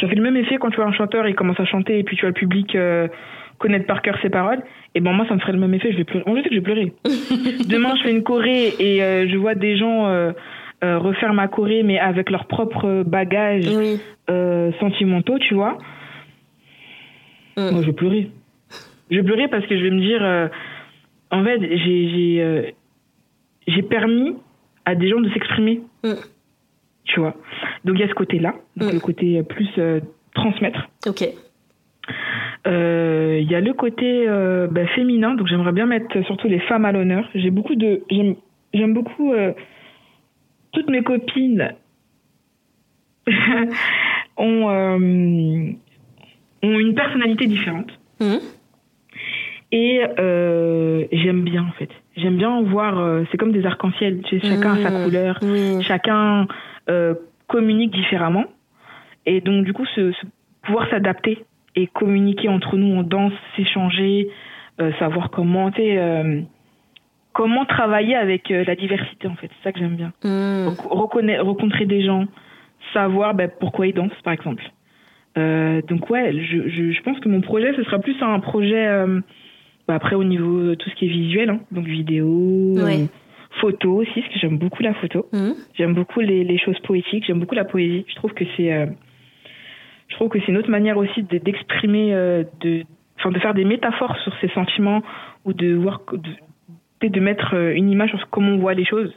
[0.00, 2.04] ça fait le même effet quand tu vois un chanteur il commence à chanter et
[2.04, 3.08] puis tu vois le public euh,
[3.58, 4.62] connaître par cœur ses paroles
[4.94, 6.48] et ben moi ça me ferait le même effet je vais pleurer moi je sais
[6.50, 6.92] que je vais pleurer
[7.66, 10.30] demain je fais une choré et euh, je vois des gens euh,
[10.84, 13.98] euh, refaire ma choré mais avec leurs propres bagages Oui.
[14.30, 15.76] euh, sentimentaux tu vois
[17.56, 17.70] Mm.
[17.72, 18.30] moi je vais pleurer
[19.10, 20.46] je vais pleurer parce que je vais me dire euh,
[21.32, 22.74] en fait j'ai
[23.70, 24.34] j'ai permis
[24.84, 26.14] à des gens de s'exprimer Mm.
[27.04, 27.34] tu vois
[27.84, 28.94] donc il y a ce côté là donc Mm.
[28.94, 30.00] le côté euh, plus euh,
[30.34, 31.22] transmettre Ok.
[32.66, 36.60] euh, il y a le côté euh, bah, féminin, donc j'aimerais bien mettre surtout les
[36.60, 37.24] femmes à l'honneur.
[37.34, 38.34] J'ai beaucoup de, j'aime,
[38.74, 39.32] j'aime beaucoup
[40.72, 41.74] toutes mes copines
[44.36, 44.66] ont
[46.62, 47.90] ont une personnalité différente
[48.20, 48.40] Mhm.
[49.72, 50.00] et
[51.12, 51.90] j'aime bien en fait.
[52.20, 54.22] J'aime bien voir, euh, c'est comme des arcs-en-ciel.
[54.22, 55.02] Tu sais, Chacun a sa Mhm.
[55.04, 55.82] couleur, Oui.
[55.82, 56.46] chacun
[56.88, 57.14] euh,
[57.46, 58.44] communique différemment.
[59.26, 59.84] Et donc, du coup,
[60.62, 61.44] pouvoir s'adapter
[61.76, 64.28] et communiquer entre nous en danse, s'échanger,
[64.80, 66.40] euh, savoir comment, tu sais, euh,
[67.32, 69.48] comment travailler avec la diversité, en fait.
[69.58, 70.12] C'est ça que j'aime bien.
[70.24, 72.26] Donc, reconna- rencontrer des gens,
[72.92, 74.64] savoir ben, pourquoi ils dansent, par exemple.
[75.36, 79.04] Donc, ouais, je, je, je pense que mon projet, ce sera plus un projet,
[79.90, 83.02] bah, après, au niveau de tout ce qui est visuel, hein, donc vidéo, Ouais.
[83.02, 83.06] euh,
[83.60, 85.26] photo aussi, parce que j'aime beaucoup la photo.
[85.32, 85.54] Mhm.
[85.76, 88.04] J'aime beaucoup les, les choses poétiques, j'aime beaucoup la poésie.
[88.08, 88.86] Je trouve que c'est euh,
[90.08, 92.84] je trouve que c'est une autre manière aussi de- d'exprimer euh, de
[93.18, 95.02] enfin de faire des métaphores sur ses sentiments
[95.44, 99.12] ou de voir de, de mettre une image sur comment on voit les choses.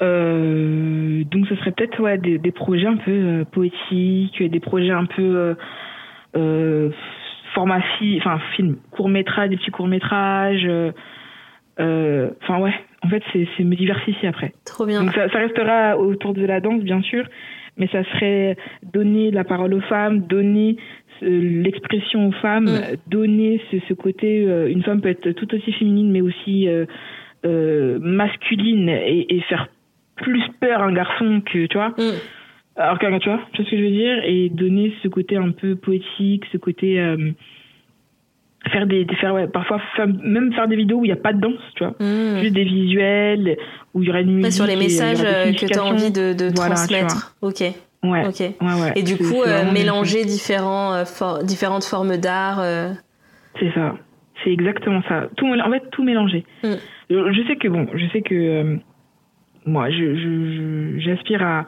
[0.00, 4.90] Euh, donc ce serait peut-être ouais, des, des projets un peu euh, poétiques, des projets
[4.92, 5.56] un peu
[6.36, 6.90] euh,
[7.58, 10.64] format fi- enfin film, court métrage, des petits courts métrages.
[10.64, 10.92] euh,
[11.80, 14.52] euh, Enfin ouais, en fait c'est me diversifier après.
[14.64, 15.00] Trop bien.
[15.02, 17.24] Donc ça, ça restera autour de la danse, bien sûr,
[17.76, 18.56] mais ça serait
[18.92, 20.76] donner la parole aux femmes, donner
[21.24, 22.96] euh, l'expression aux femmes, Mm.
[23.10, 26.86] donner ce, ce côté, euh, une femme peut être tout aussi féminine, mais aussi euh,
[27.44, 29.68] euh, masculine et, et faire
[30.16, 32.18] plus peur à un garçon que, tu vois, Mhm.
[32.78, 35.36] Alors que, tu vois, tu vois ce que je veux dire, et donner ce côté
[35.36, 36.98] un peu poétique, ce côté...
[37.00, 37.32] euh,
[38.72, 41.16] faire des, des- faire ouais, parfois faire- même faire des vidéos où il n'y a
[41.16, 42.40] pas de danse tu vois Mhm.
[42.40, 43.56] juste des visuels
[43.94, 45.50] où il y aura une musique Ouais, sur les et il y message aura des
[45.50, 47.36] euh, que tu as envie de, de Voilà, tu transmettre.
[47.40, 47.60] Ok.
[48.02, 48.26] Ouais.
[48.26, 48.40] Ok.
[48.40, 48.92] Ouais, ouais.
[48.96, 52.58] Et du coup, euh, mélanger différents, for- différentes formes d'art.
[52.60, 52.90] euh,
[53.58, 53.94] C'est ça.
[54.44, 55.28] C'est exactement ça.
[55.36, 56.44] Tout, en fait, tout mélangé.
[56.62, 56.74] Mm.
[57.10, 58.76] Je, sais que bon, je sais que
[59.66, 61.64] moi, je- j'aspire à,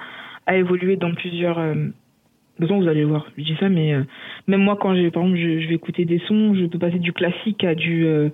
[0.51, 1.59] à évoluer dans plusieurs.
[1.59, 3.27] Euh, de toute façon, vous allez le voir.
[3.39, 4.03] Je dis ça, mais euh,
[4.49, 6.99] même moi, quand j'ai, par exemple, je, je vais écouter des sons, je peux passer
[6.99, 8.29] du classique à du euh,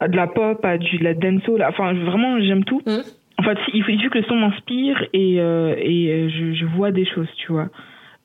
[0.00, 1.64] à de la pop, à du de la dancehall.
[1.68, 2.80] Enfin, vraiment, j'aime tout.
[2.86, 3.00] Mm.
[3.38, 6.92] En fait, il faut, que le son m'inspire et euh, et euh, je, je vois
[6.92, 7.68] des choses, tu vois.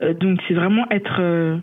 [0.03, 1.57] Euh, donc, c'est vraiment être euh,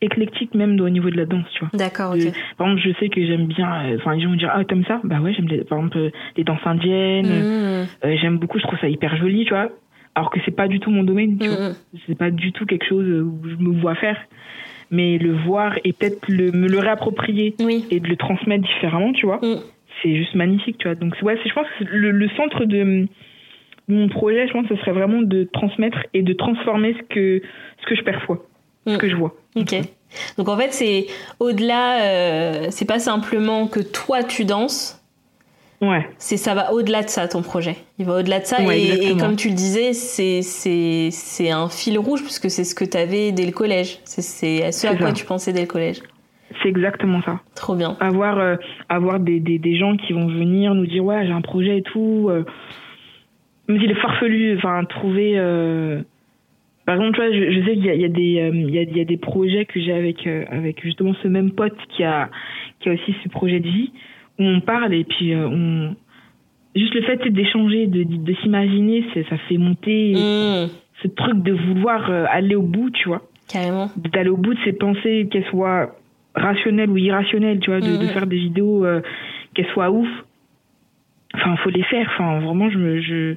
[0.00, 1.70] éclectique même au niveau de la danse, tu vois.
[1.74, 2.32] D'accord, ok.
[2.56, 3.68] par exemple, je sais que j'aime bien.
[3.86, 5.00] euh, Enfin, les gens vont dire Ah, t'aimes ça?
[5.02, 7.30] Bah ouais, j'aime par exemple euh, les danses indiennes.
[7.30, 9.68] Euh, j'aime beaucoup, je trouve ça hyper joli, tu vois.
[10.14, 11.68] Alors que c'est pas du tout mon domaine, tu vois.
[11.70, 11.74] Mhm.
[12.06, 14.16] C'est pas du tout quelque chose où je me vois faire.
[14.90, 17.86] Mais le voir et peut-être le, me le réapproprier Oui.
[17.90, 19.60] et de le transmettre différemment, tu vois, Mm.
[20.02, 20.94] c'est juste magnifique, tu vois.
[20.96, 23.08] Donc, ouais, c'est- je pense que le, le centre de, de
[23.88, 27.40] mon projet, je pense que ce serait vraiment de transmettre et de transformer ce que,
[27.80, 28.44] ce que je perçois,
[28.86, 28.98] ce Mm.
[28.98, 29.34] que je vois.
[29.56, 29.74] Ok.
[30.36, 31.06] Donc en fait, c'est
[31.40, 35.01] au-delà, euh, c'est pas simplement que toi tu danses,
[35.82, 37.74] Ouais, c'est ça va au-delà de ça ton projet.
[37.98, 41.68] Il va au-delà de ça Ouais, et, comme tu le disais, c'est c'est c'est un
[41.68, 43.98] fil rouge puisque c'est ce que tu avais dès le collège.
[44.04, 45.12] C'est c'est ce à quoi ça.
[45.12, 46.00] tu pensais dès le collège.
[46.62, 47.40] c'est exactement ça.
[47.56, 47.96] Trop bien.
[47.98, 48.54] avoir euh,
[48.88, 51.82] avoir des, des, des gens qui vont venir nous dire ouais j'ai un projet et
[51.82, 52.44] tout euh,
[53.66, 56.00] même s'il est farfelu enfin trouver euh,
[56.86, 58.70] par exemple tu vois je, je sais qu'il y a, il y a des il
[58.70, 61.76] y, a, il y a des projets que j'ai avec avec justement ce même pote
[61.96, 62.30] qui a
[62.78, 63.90] qui a aussi ce projet de vie
[64.38, 65.94] où on parle et puis euh, on
[66.74, 70.68] juste le fait d'échanger de, de, de s'imaginer ça fait monter Mmh,
[71.02, 73.90] ce truc de vouloir euh, aller au bout tu vois carrément.
[73.96, 75.94] d'aller au bout de ses pensées, qu'elles soient
[76.34, 78.12] rationnelles ou irrationnelles, tu vois, de, de Mhm.
[78.12, 79.02] faire des vidéos, euh,
[79.54, 80.08] qu'elles soient ouf.
[81.34, 82.08] Enfin, faut les faire.
[82.14, 83.34] Enfin, vraiment, je me, je,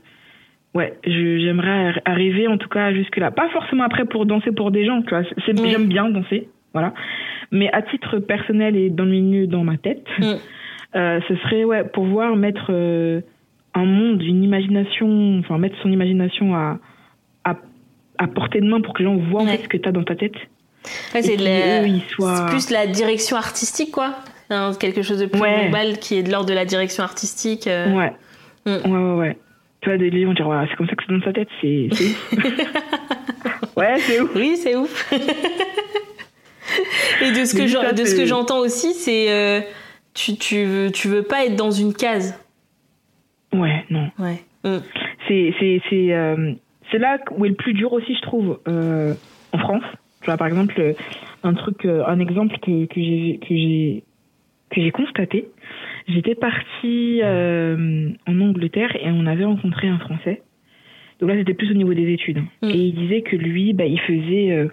[0.75, 3.31] ouais, j'aimerais ar- arriver en tout cas jusque là.
[3.31, 5.23] Pas forcément après pour danser pour des gens, tu vois.
[5.45, 5.65] C'est, Mhm.
[5.69, 6.93] j'aime bien danser, voilà.
[7.51, 10.05] Mais à titre personnel et dans le milieu, dans ma tête.
[10.95, 13.21] Euh, ce serait ouais pouvoir mettre euh,
[13.73, 16.77] un monde, une imagination, enfin mettre son imagination à,
[17.43, 17.55] à,
[18.17, 19.57] à portée de main pour que les gens voient en Ouais.
[19.57, 20.35] fait ce que tu as dans ta tête.
[21.13, 21.35] Ouais, c'est
[22.15, 24.15] soient- plus la direction artistique quoi.
[24.51, 27.65] Hein, quelque chose de plus global qui est de l'ordre de la direction artistique.
[27.67, 27.91] euh.
[27.95, 28.13] Ouais.
[28.67, 28.91] Mm.
[28.91, 29.37] Ouais, ouais, ouais.
[29.81, 31.89] Tu vois, des gens vont dire, c'est comme ça que c'est dans sa tête, c'est
[31.91, 32.33] ouf.
[33.77, 34.31] ouais, c'est ouf.
[34.35, 35.11] Oui, c'est ouf.
[37.21, 39.27] Et de ce que j'entends aussi, c'est
[40.15, 42.39] tu tu veux tu veux pas être dans une case.
[43.53, 44.09] Ouais, non.
[44.17, 44.41] Ouais.
[44.63, 44.77] Mm.
[45.27, 46.53] C'est c'est c'est euh,
[46.91, 49.13] c'est là où est le plus dur aussi, je trouve, euh,
[49.51, 49.83] en France.
[50.21, 50.93] Tu vois, par exemple, euh,
[51.43, 54.03] un truc, un exemple que que j'ai que j'ai
[54.71, 55.49] que j'ai constaté.
[56.07, 60.41] J'étais partie euh, en Angleterre et on avait rencontré un Français.
[61.19, 62.39] Donc là, c'était plus au niveau des études.
[62.39, 62.47] hein.
[62.61, 62.69] Mm.
[62.69, 64.67] Et il disait que lui, bah, il faisait, euh,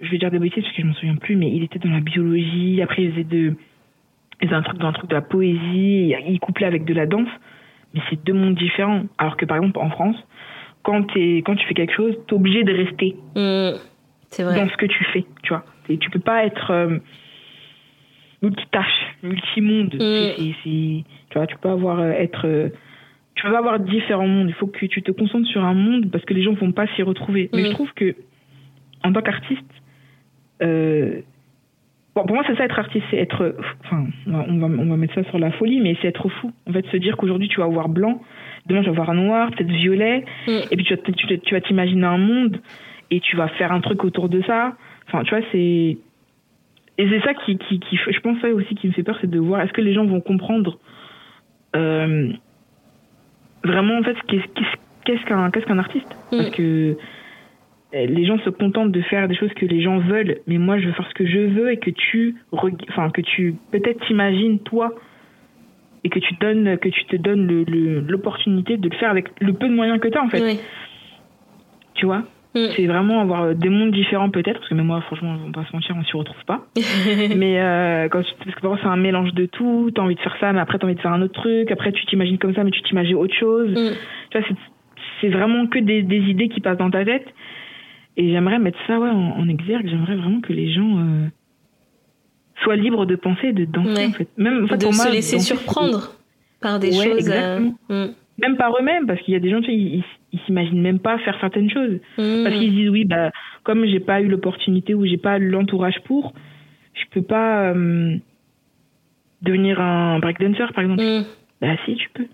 [0.00, 1.90] je vais dire des bêtises parce que je m'en souviens plus, mais il était dans
[1.90, 2.80] la biologie.
[2.82, 3.56] Après, il faisait de, il faisait
[4.42, 6.14] un truc dans un truc de la poésie.
[6.28, 7.28] Il couplait avec de la danse.
[7.94, 9.04] Mais c'est deux mondes différents.
[9.18, 10.16] Alors que par exemple en France,
[10.82, 14.42] quand, t'es- quand tu fais quelque chose, t'es obligé de rester Mm.
[14.44, 14.60] Vrai.
[14.60, 15.64] dans ce que tu fais, tu vois.
[15.88, 16.98] Et tu peux pas être euh,
[18.42, 19.94] multitâche, multimonde.
[19.94, 20.52] Mm.
[20.62, 22.68] C'est- tu vois, tu peux avoir euh, être, euh,
[23.34, 24.48] tu peux pas avoir différents mondes.
[24.48, 26.86] Il faut que tu te concentres sur un monde parce que les gens vont pas
[26.94, 27.48] s'y retrouver.
[27.52, 27.66] Mais Mm.
[27.66, 28.14] je trouve que
[29.04, 29.62] en tant qu'artiste,
[30.62, 31.20] euh,
[32.18, 33.54] bon, pour moi c'est ça être artiste, c'est être,
[33.84, 36.52] enfin, on va, on va mettre ça sur la folie, mais c'est être fou.
[36.68, 38.20] En fait, se dire qu'aujourd'hui tu vas avoir blanc,
[38.66, 40.50] demain tu vas avoir noir, peut-être violet, Mm.
[40.70, 42.58] et puis tu vas, tu, tu vas t'imaginer un monde
[43.10, 44.76] et tu vas faire un truc autour de ça.
[45.06, 45.96] Enfin, tu vois, c'est.
[47.00, 49.30] Et c'est ça qui, qui, qui, je pense, ça aussi qui me fait peur, c'est
[49.30, 50.78] de voir est-ce que les gens vont comprendre
[51.76, 52.30] euh,
[53.64, 56.06] vraiment, en fait, qu'est-ce qu'un qu'est-ce qu'un artiste?
[56.30, 56.50] Parce Mm.
[56.50, 56.94] que euh,
[57.92, 60.86] les gens se contentent de faire des choses que les gens veulent, mais moi, je
[60.86, 64.92] veux faire ce que je veux et que tu, enfin, que tu peut-être t'imagines toi
[66.04, 69.28] et que tu donnes, que tu te donnes le- le- l'opportunité de le faire avec
[69.40, 70.42] le peu de moyens que tu as, en fait.
[70.42, 70.60] Oui.
[71.94, 72.22] tu vois?
[72.54, 72.60] Mm.
[72.76, 75.52] c'est vraiment avoir euh, des mondes différents peut-être parce que même moi franchement on va
[75.52, 76.64] pas se mentir on s'y retrouve pas.
[77.36, 79.90] Mais euh, quand tu, parce que parfois c'est un mélange de tout.
[79.94, 81.70] T'as envie de faire ça mais après t'as envie de faire un autre truc.
[81.70, 83.68] Après tu t'imagines comme ça mais tu t'imagines autre chose.
[83.72, 83.94] Mm.
[84.30, 84.54] tu vois c'est
[85.20, 87.26] c'est vraiment que des, des idées qui passent dans ta tête
[88.18, 91.26] et j'aimerais mettre ça ouais en, en exergue j'aimerais vraiment que les gens euh,
[92.62, 94.06] soient libres de penser et de danser Ouais.
[94.06, 96.12] en fait même en fait, de pour moi, se laisser surprendre
[96.60, 97.06] par des Ouais, choses.
[97.06, 97.70] euh, exactement.
[97.88, 98.04] mm.
[98.06, 98.14] c'est-
[98.46, 100.98] même par eux-mêmes parce qu'il y a des gens tu sais, ils, ils- s'imaginent même
[101.00, 102.42] pas faire certaines choses Mm.
[102.44, 103.30] parce qu'ils se disent oui bah
[103.64, 106.32] comme j'ai pas eu l'opportunité ou j'ai pas l'entourage pour
[106.94, 108.16] je peux pas euh,
[109.42, 111.24] devenir un breakdancer par exemple Mm.
[111.60, 112.26] bah si tu peux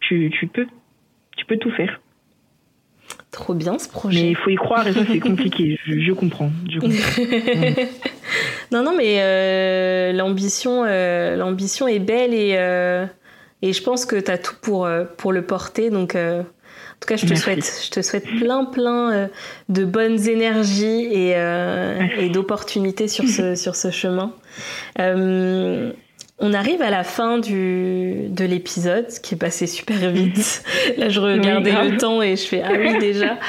[0.00, 0.66] tu, tu peux
[1.36, 2.00] tu peux tout faire
[3.30, 4.22] Trop bien ce projet.
[4.22, 6.50] Mais il faut y croire et ça c'est compliqué, je, comprends.
[8.72, 13.06] non, non, mais euh, l'ambition, euh, l'ambition est belle et, euh,
[13.62, 15.90] et je pense que tu as tout pour, pour le porter.
[15.90, 16.44] Donc, en
[16.98, 19.28] tout cas, je te, souhaite, je te souhaite plein, plein
[19.68, 21.36] de bonnes énergies et,
[22.18, 24.34] et d'opportunités sur ce, sur ce chemin.
[26.42, 30.64] On arrive à la fin du, de l'épisode, qui est passé super vite.
[30.96, 33.38] Là, je regardais le temps et je fais ah oui déjà.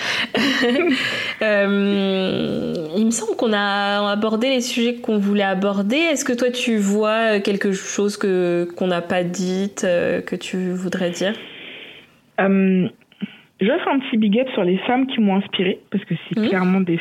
[1.42, 5.96] Euh, il me semble qu'on a abordé les sujets qu'on voulait aborder.
[5.96, 10.70] Est-ce que toi tu vois quelque chose que qu'on n'a pas dit, euh, que tu
[10.72, 11.34] voudrais dire?
[12.40, 12.88] Euh,
[13.60, 16.14] Je vais faire un petit big up sur les femmes qui m'ont inspirée parce que
[16.30, 16.50] c'est mmh.
[16.50, 17.00] clairement des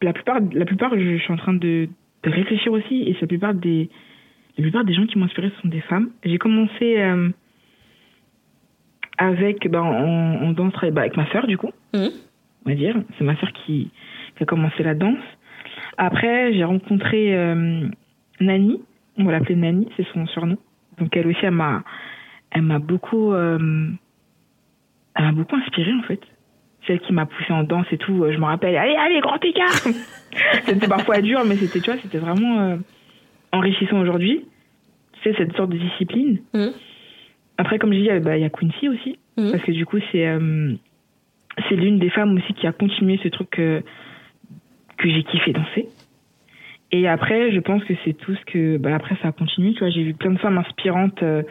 [0.00, 1.88] la plupart la plupart je, suis en train de,
[2.22, 3.90] de réfléchir aussi et c'est la plupart des
[4.58, 6.10] la plupart des gens qui m'ont inspiré sont des femmes.
[6.24, 7.30] J'ai commencé euh,
[9.16, 12.06] avec, ben, en, danse bah, avec ma sœur, du coup, mmh.
[12.66, 12.96] on va dire.
[13.16, 13.90] C'est ma sœur qui,
[14.40, 15.22] a commencé la danse.
[15.98, 17.86] Après, j'ai rencontré euh,
[18.40, 18.82] Nani,
[19.16, 20.58] on va l'appeler Nani, c'est son surnom.
[20.98, 21.84] Donc elle aussi, elle m'a,
[22.50, 23.88] elle m'a beaucoup, euh,
[25.14, 26.20] elle m'a beaucoup inspirée en fait.
[26.88, 28.26] Celle qui m'a poussée en danse et tout.
[28.28, 29.70] Je me rappelle, allez, allez, grand écart.
[30.64, 32.78] c'était parfois dur, mais c'était, tu vois, c'était vraiment
[33.52, 34.44] enrichissant aujourd'hui.
[35.22, 36.40] C'est cette sorte de discipline.
[36.52, 36.68] Mm.
[37.58, 39.18] Après, comme je dis, bah, il y a Quincy aussi.
[39.36, 39.50] Mm.
[39.52, 40.74] Parce que du coup, c'est euh,
[41.68, 43.82] c'est l'une des femmes aussi qui a continué ce truc que
[45.04, 45.88] j'ai kiffé danser.
[46.92, 48.76] Et après, je pense que c'est tout ce que.
[48.76, 49.72] Bah, après, ça a continué.
[49.72, 51.22] Tu vois, j'ai vu plein de femmes inspirantes.
[51.22, 51.42] Euh,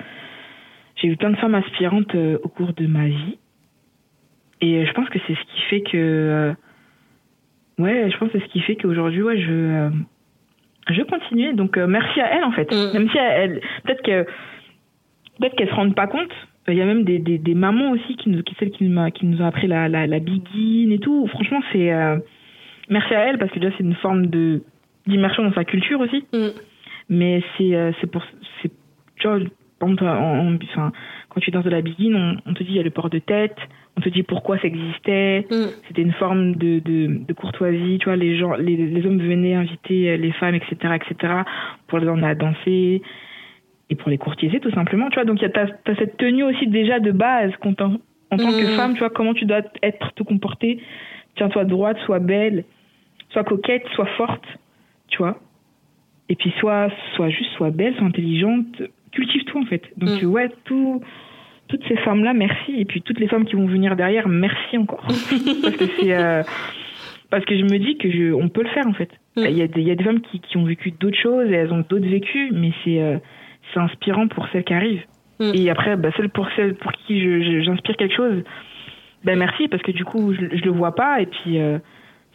[0.95, 3.39] j'ai vu plein de femmes inspirantes euh, au cours de ma vie.
[4.61, 6.53] Et je pense que c'est ce qui fait que.
[7.79, 9.89] ouais, je pense que c'est ce qui fait qu'aujourd'hui, ouais, je
[10.89, 11.53] je continuais.
[11.53, 12.71] Donc euh, merci à elle en fait.
[12.71, 12.93] Mm.
[12.93, 14.23] Même si elle, peut-être que
[15.39, 16.31] peut-être qu'elle se rendent pas compte.
[16.67, 19.09] Il y a même des, des, des mamans aussi qui nous, qui, celles qui, nous,
[19.09, 21.27] qui nous ont appris la, la, la et tout.
[21.27, 22.17] Franchement, c'est euh,
[22.87, 24.61] merci à elle parce que déjà c'est une forme de
[25.07, 26.23] d'immersion dans sa culture aussi.
[26.31, 26.49] Mm.
[27.09, 28.23] Mais c'est euh, c'est pour
[28.61, 28.71] c'est
[29.17, 29.39] tu vois,
[29.79, 30.91] enfin,
[31.29, 33.09] quand tu danses de la biguine, on, on te dit il y a le port
[33.09, 33.57] de tête,
[33.97, 35.45] on te dit pourquoi ça existait.
[35.49, 35.65] Mm.
[35.87, 38.15] C'était une forme de, de, de, courtoisie, tu vois.
[38.15, 41.33] Les gens, les, les, hommes venaient inviter les femmes, etc., etc.,
[41.87, 43.01] pour les emmener à danser
[43.89, 45.25] et pour les courtiser tout simplement, tu vois.
[45.25, 47.97] Donc, tu as, as, cette tenue aussi déjà de base en, en tant
[48.37, 48.77] que mm.
[48.77, 50.81] femme, tu vois, comment tu dois être, te comporter.
[51.35, 52.63] Tiens-toi droite, sois belle,
[53.29, 54.45] sois coquette, sois forte,
[55.09, 55.39] tu vois.
[56.29, 58.81] Et puis, soit, soit juste, sois belle, sois intelligente,
[59.11, 59.83] cultive-toi en fait.
[59.97, 60.25] Donc, mm.
[60.27, 61.01] ouais, tout
[61.71, 62.73] toutes ces femmes-là, merci.
[62.77, 65.07] Et puis toutes les femmes qui vont venir derrière, merci encore.
[65.63, 66.43] parce que c'est euh,
[67.29, 69.09] parce que je me dis que je, on peut le faire en fait.
[69.37, 69.45] Mm.
[69.45, 71.49] Il y a des, il y a des femmes qui, qui ont vécu d'autres choses
[71.49, 73.17] et elles ont d'autres vécus, mais c'est euh,
[73.73, 75.05] c'est inspirant pour celles qui arrivent.
[75.39, 75.51] Mm.
[75.55, 78.43] Et après, bah, celles pour celles pour qui j'inspire quelque chose,
[79.23, 81.79] ben merci parce que du coup je, je le vois pas et puis euh,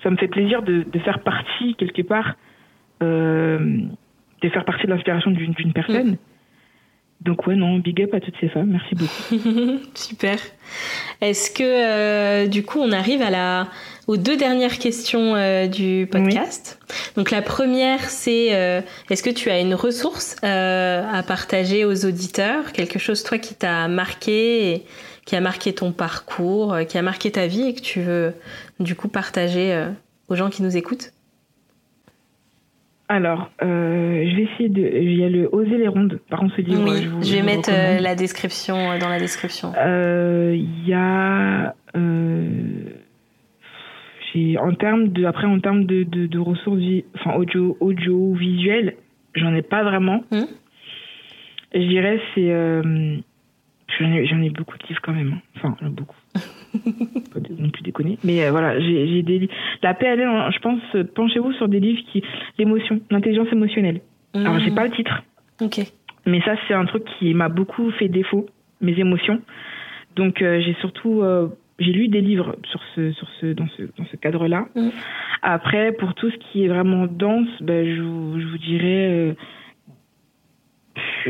[0.02, 2.36] ça me fait plaisir de, de faire partie quelque part
[4.42, 6.12] de faire partie de l'inspiration d'une personne.
[6.12, 6.16] Mm.
[7.20, 9.78] Donc ouais, non, big up à toutes ces femmes, merci beaucoup.
[9.94, 10.38] Super.
[11.20, 13.68] Est-ce que euh, du coup on arrive à la
[14.06, 16.78] aux deux dernières questions euh, du podcast?
[17.16, 22.72] Donc la première c'est euh, est-ce que tu as une ressource à partager aux auditeurs,
[22.72, 24.84] quelque chose toi qui t'a marqué, et
[25.24, 28.34] qui a marqué ton parcours, qui a marqué ta vie et que tu veux
[28.78, 29.86] du coup partager
[30.28, 31.12] aux gens qui nous écoutent?
[33.08, 34.82] Alors, euh, je vais essayer de.
[34.82, 36.18] Il y a le Oser les rondes.
[36.28, 39.08] Par contre, ce livre, oui, je, vous, je vais mettre euh, la description euh, dans
[39.08, 39.72] la description.
[39.76, 41.74] Il y a.
[44.34, 46.82] j'ai en termes de après en termes de, de, de ressources
[47.14, 48.96] enfin audio audio visuel
[49.34, 50.44] j'en ai pas vraiment hmm.
[51.72, 52.48] je dirais c'est
[53.98, 55.40] j'en ai, ai beaucoup de livres quand même hein.
[55.56, 56.16] enfin beaucoup
[57.32, 58.18] pas non plus déconner.
[58.24, 59.48] Mais euh, voilà, j'ai des
[59.82, 60.80] La PLL, je pense,
[61.14, 62.22] penchez-vous sur des livres qui.
[62.58, 64.00] L'émotion, l'intelligence émotionnelle.
[64.34, 64.74] Alors, j'ai mmh.
[64.74, 65.22] pas le titre.
[65.60, 65.80] Ok.
[66.26, 68.46] Mais ça, c'est un truc qui m'a beaucoup fait défaut,
[68.80, 69.40] mes émotions.
[70.16, 71.22] Donc, euh, j'ai surtout.
[71.22, 74.66] Euh, j'ai lu des livres sur ce, sur ce, dans ce, dans ce cadre-là.
[74.74, 74.88] Mmh.
[75.42, 79.34] Après, pour tout ce qui est vraiment dense, ben, je, je vous dirais euh,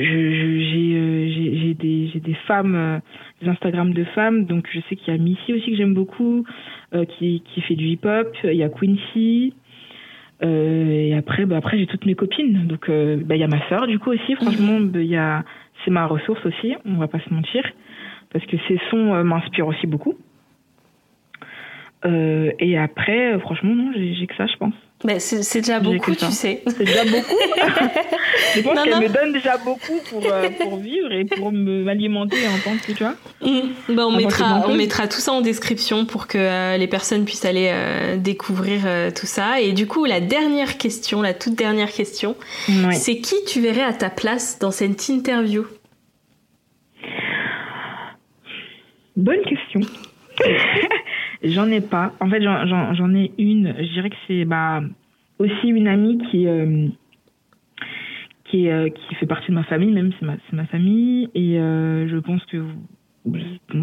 [0.03, 2.99] j'ai j'ai des j'ai des femmes euh,
[3.43, 4.45] des Instagram de femmes.
[4.45, 6.45] Donc je sais qu'il y a Missy aussi que j'aime beaucoup
[6.95, 9.55] euh, qui qui fait du hip hop il y a Quincy.
[10.43, 12.67] Et après bah après j'ai toutes mes copines.
[12.67, 14.35] Donc bah il y a ma sœur du coup aussi.
[14.35, 15.45] Franchement bah, il y a
[15.85, 16.75] c'est ma ressource aussi.
[16.85, 17.65] On va pas se mentir.
[18.33, 20.15] Parce que ces sons m'inspirent aussi beaucoup
[22.05, 24.75] Euh, et après, euh, franchement, non, j'ai que ça, je pense.
[25.05, 26.63] Mais c'est déjà beaucoup, tu sais.
[26.67, 27.37] C'est déjà beaucoup.
[28.55, 32.59] je pense qu'elle me donne déjà beaucoup pour, euh, pour vivre et pour m'alimenter en
[32.59, 33.15] tant que, tu vois.
[33.43, 33.95] Mmh.
[33.95, 37.73] Bah, on, mettra, on mettra tout ça en description pour que les personnes puissent aller
[38.19, 38.81] découvrir
[39.15, 39.61] tout ça.
[39.61, 42.37] Et du coup, la dernière question, la toute dernière question,
[42.93, 45.67] c'est qui tu verrais à ta place dans cette interview?
[49.17, 49.81] Bonne question.
[51.51, 52.13] J'en ai pas.
[52.21, 53.75] En fait, j'en ai une.
[53.79, 54.81] Je dirais que c'est bah,
[55.39, 56.89] aussi une amie qui, euh,
[58.45, 61.29] qui, euh, qui fait partie de ma famille, même c'est ma, ma famille.
[61.35, 62.65] Et euh, je pense que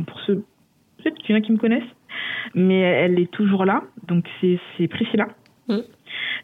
[0.07, 0.43] pour ceux,
[0.97, 1.83] peut-être qu'il y en a qui me connaissent,
[2.55, 3.83] mais elle est toujours là.
[4.07, 5.27] Donc c'est Priscilla.
[5.67, 5.77] Mmh.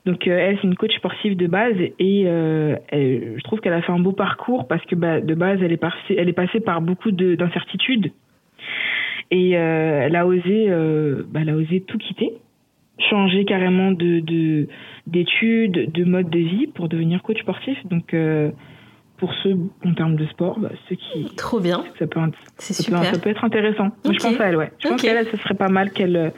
[0.06, 4.00] Donc elle, c'est une coach sportive de base et je trouve qu'elle a fait un
[4.00, 7.12] beau parcours parce que bah, de base, elle est, passée, elle est passée par beaucoup
[7.12, 8.12] d'incertitudes.
[9.32, 12.34] Et euh, elle a osé, euh, bah, elle a osé tout quitter,
[13.10, 14.68] changer carrément de
[15.06, 17.78] d'études, de, mode de vie pour devenir coach sportif.
[17.86, 18.50] Donc euh,
[19.18, 19.56] pour ceux
[19.86, 22.20] en termes de sport, bah, ceux qui trop bien, ça peut,
[22.58, 23.92] ça peut, être intéressant.
[24.04, 24.72] Moi, je pense à elle, ouais.
[24.80, 26.34] Je pense qu'elle, ce serait pas mal qu'elle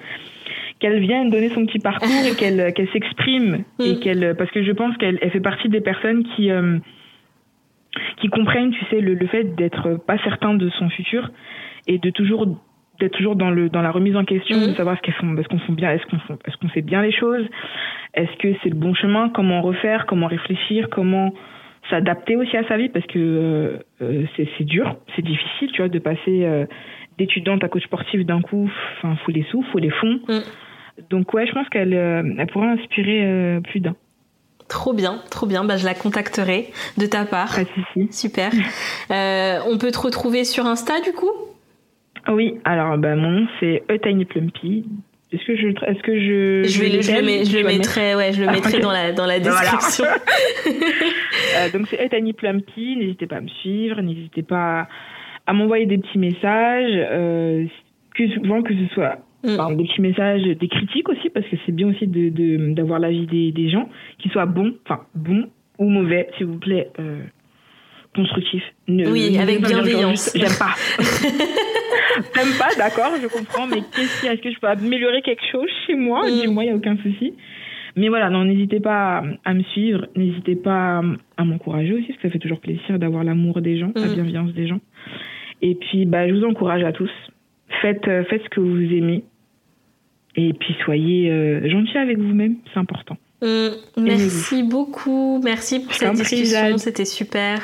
[0.79, 4.71] qu'elle vienne donner son petit parcours et qu'elle qu'elle s'exprime et qu'elle parce que je
[4.73, 6.49] pense qu'elle elle fait partie des personnes qui
[8.19, 11.29] qui comprennent, tu sais, le, le fait d'être pas certain de son futur
[11.87, 12.47] et de toujours
[13.01, 14.75] d'être toujours dans le dans la remise en question de mhm.
[14.75, 17.45] savoir ce qu'elles est-ce qu'on fait bien est-ce qu'on est-ce qu'on fait bien les choses?
[18.13, 19.29] Est-ce que c'est le bon chemin?
[19.29, 20.05] Comment refaire?
[20.05, 20.89] Comment réfléchir?
[20.89, 21.33] Comment
[21.89, 22.89] s'adapter aussi à sa vie?
[22.89, 26.65] Parce que euh, euh, c'est c'est dur c'est difficile tu vois de passer euh,
[27.17, 30.43] d'étudiante à coach sportif d'un coup enfin faut les sous faut les fonds mhm.
[31.09, 33.95] donc ouais je pense qu'elle elle pourrait inspirer plus d'un
[34.69, 35.65] Trop bien, trop bien.
[35.65, 37.53] Bah, je la contacterai de ta part.
[37.53, 38.51] Pas Super.
[39.09, 41.50] on peut te retrouver sur Insta du coup?
[42.29, 44.85] Oui, alors bah, mon nom c'est A Tiny Plumpy.
[45.31, 48.41] Est-ce que je, est-ce que je, je, vais, je, le, je le mettrai, ouais, je
[48.41, 50.03] le ah, mettrai dans la dans la description.
[50.65, 52.97] euh, donc c'est Tiny Plumpy.
[52.97, 54.87] N'hésitez pas à me suivre, n'hésitez pas
[55.47, 57.65] à m'envoyer des petits messages, euh,
[58.13, 59.75] que souvent que ce soit mm.
[59.77, 63.51] des petits messages, des critiques aussi, parce que c'est bien aussi de d'avoir l'avis des,
[63.51, 65.47] des gens, qui soient bons, enfin bons
[65.79, 66.89] ou mauvais, s'il vous plaît.
[66.99, 67.21] Euh,
[68.15, 68.63] constructif.
[68.87, 70.31] oui, avec bienveillance.
[70.35, 70.75] J'aime pas.
[72.35, 75.95] J'aime pas, d'accord, je comprends, mais qu'est-ce est-ce que je peux améliorer quelque chose chez
[75.95, 76.27] moi?
[76.27, 76.41] Mm.
[76.41, 77.33] Dis-moi, il n'y a aucun souci.
[77.95, 81.01] Mais voilà, non, n'hésitez pas à, me suivre, n'hésitez pas
[81.37, 84.13] à, m'encourager aussi, parce que ça fait toujours plaisir d'avoir l'amour des gens, la mm.
[84.13, 84.79] bienveillance des gens.
[85.61, 87.11] Et puis, bah, je vous encourage à tous.
[87.81, 89.23] Faites, euh, faites ce que vous aimez.
[90.35, 93.17] Et puis, soyez euh, gentils avec vous-même, c'est important.
[93.41, 93.69] Mm.
[93.97, 97.61] merci beaucoup, merci pour cette discussion, c'était super.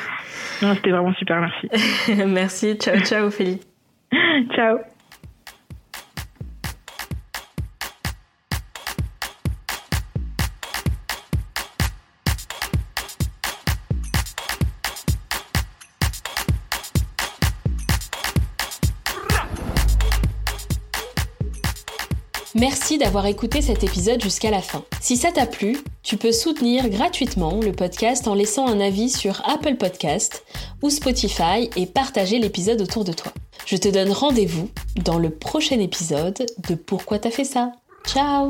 [0.62, 1.68] Non, c'était vraiment super, merci.
[2.26, 3.60] merci, ciao, ciao, Ophélie.
[4.54, 4.78] ciao.
[22.96, 24.82] D'avoir écouté cet épisode jusqu'à la fin.
[25.02, 29.42] Si ça t'a plu, tu peux soutenir gratuitement le podcast en laissant un avis sur
[29.46, 30.42] Apple Podcast
[30.80, 33.32] ou Spotify et partager l'épisode autour de toi.
[33.66, 34.70] Je te donne rendez-vous
[35.04, 37.72] dans le prochain épisode de Pourquoi t'as fait ça.
[38.06, 38.48] Ciao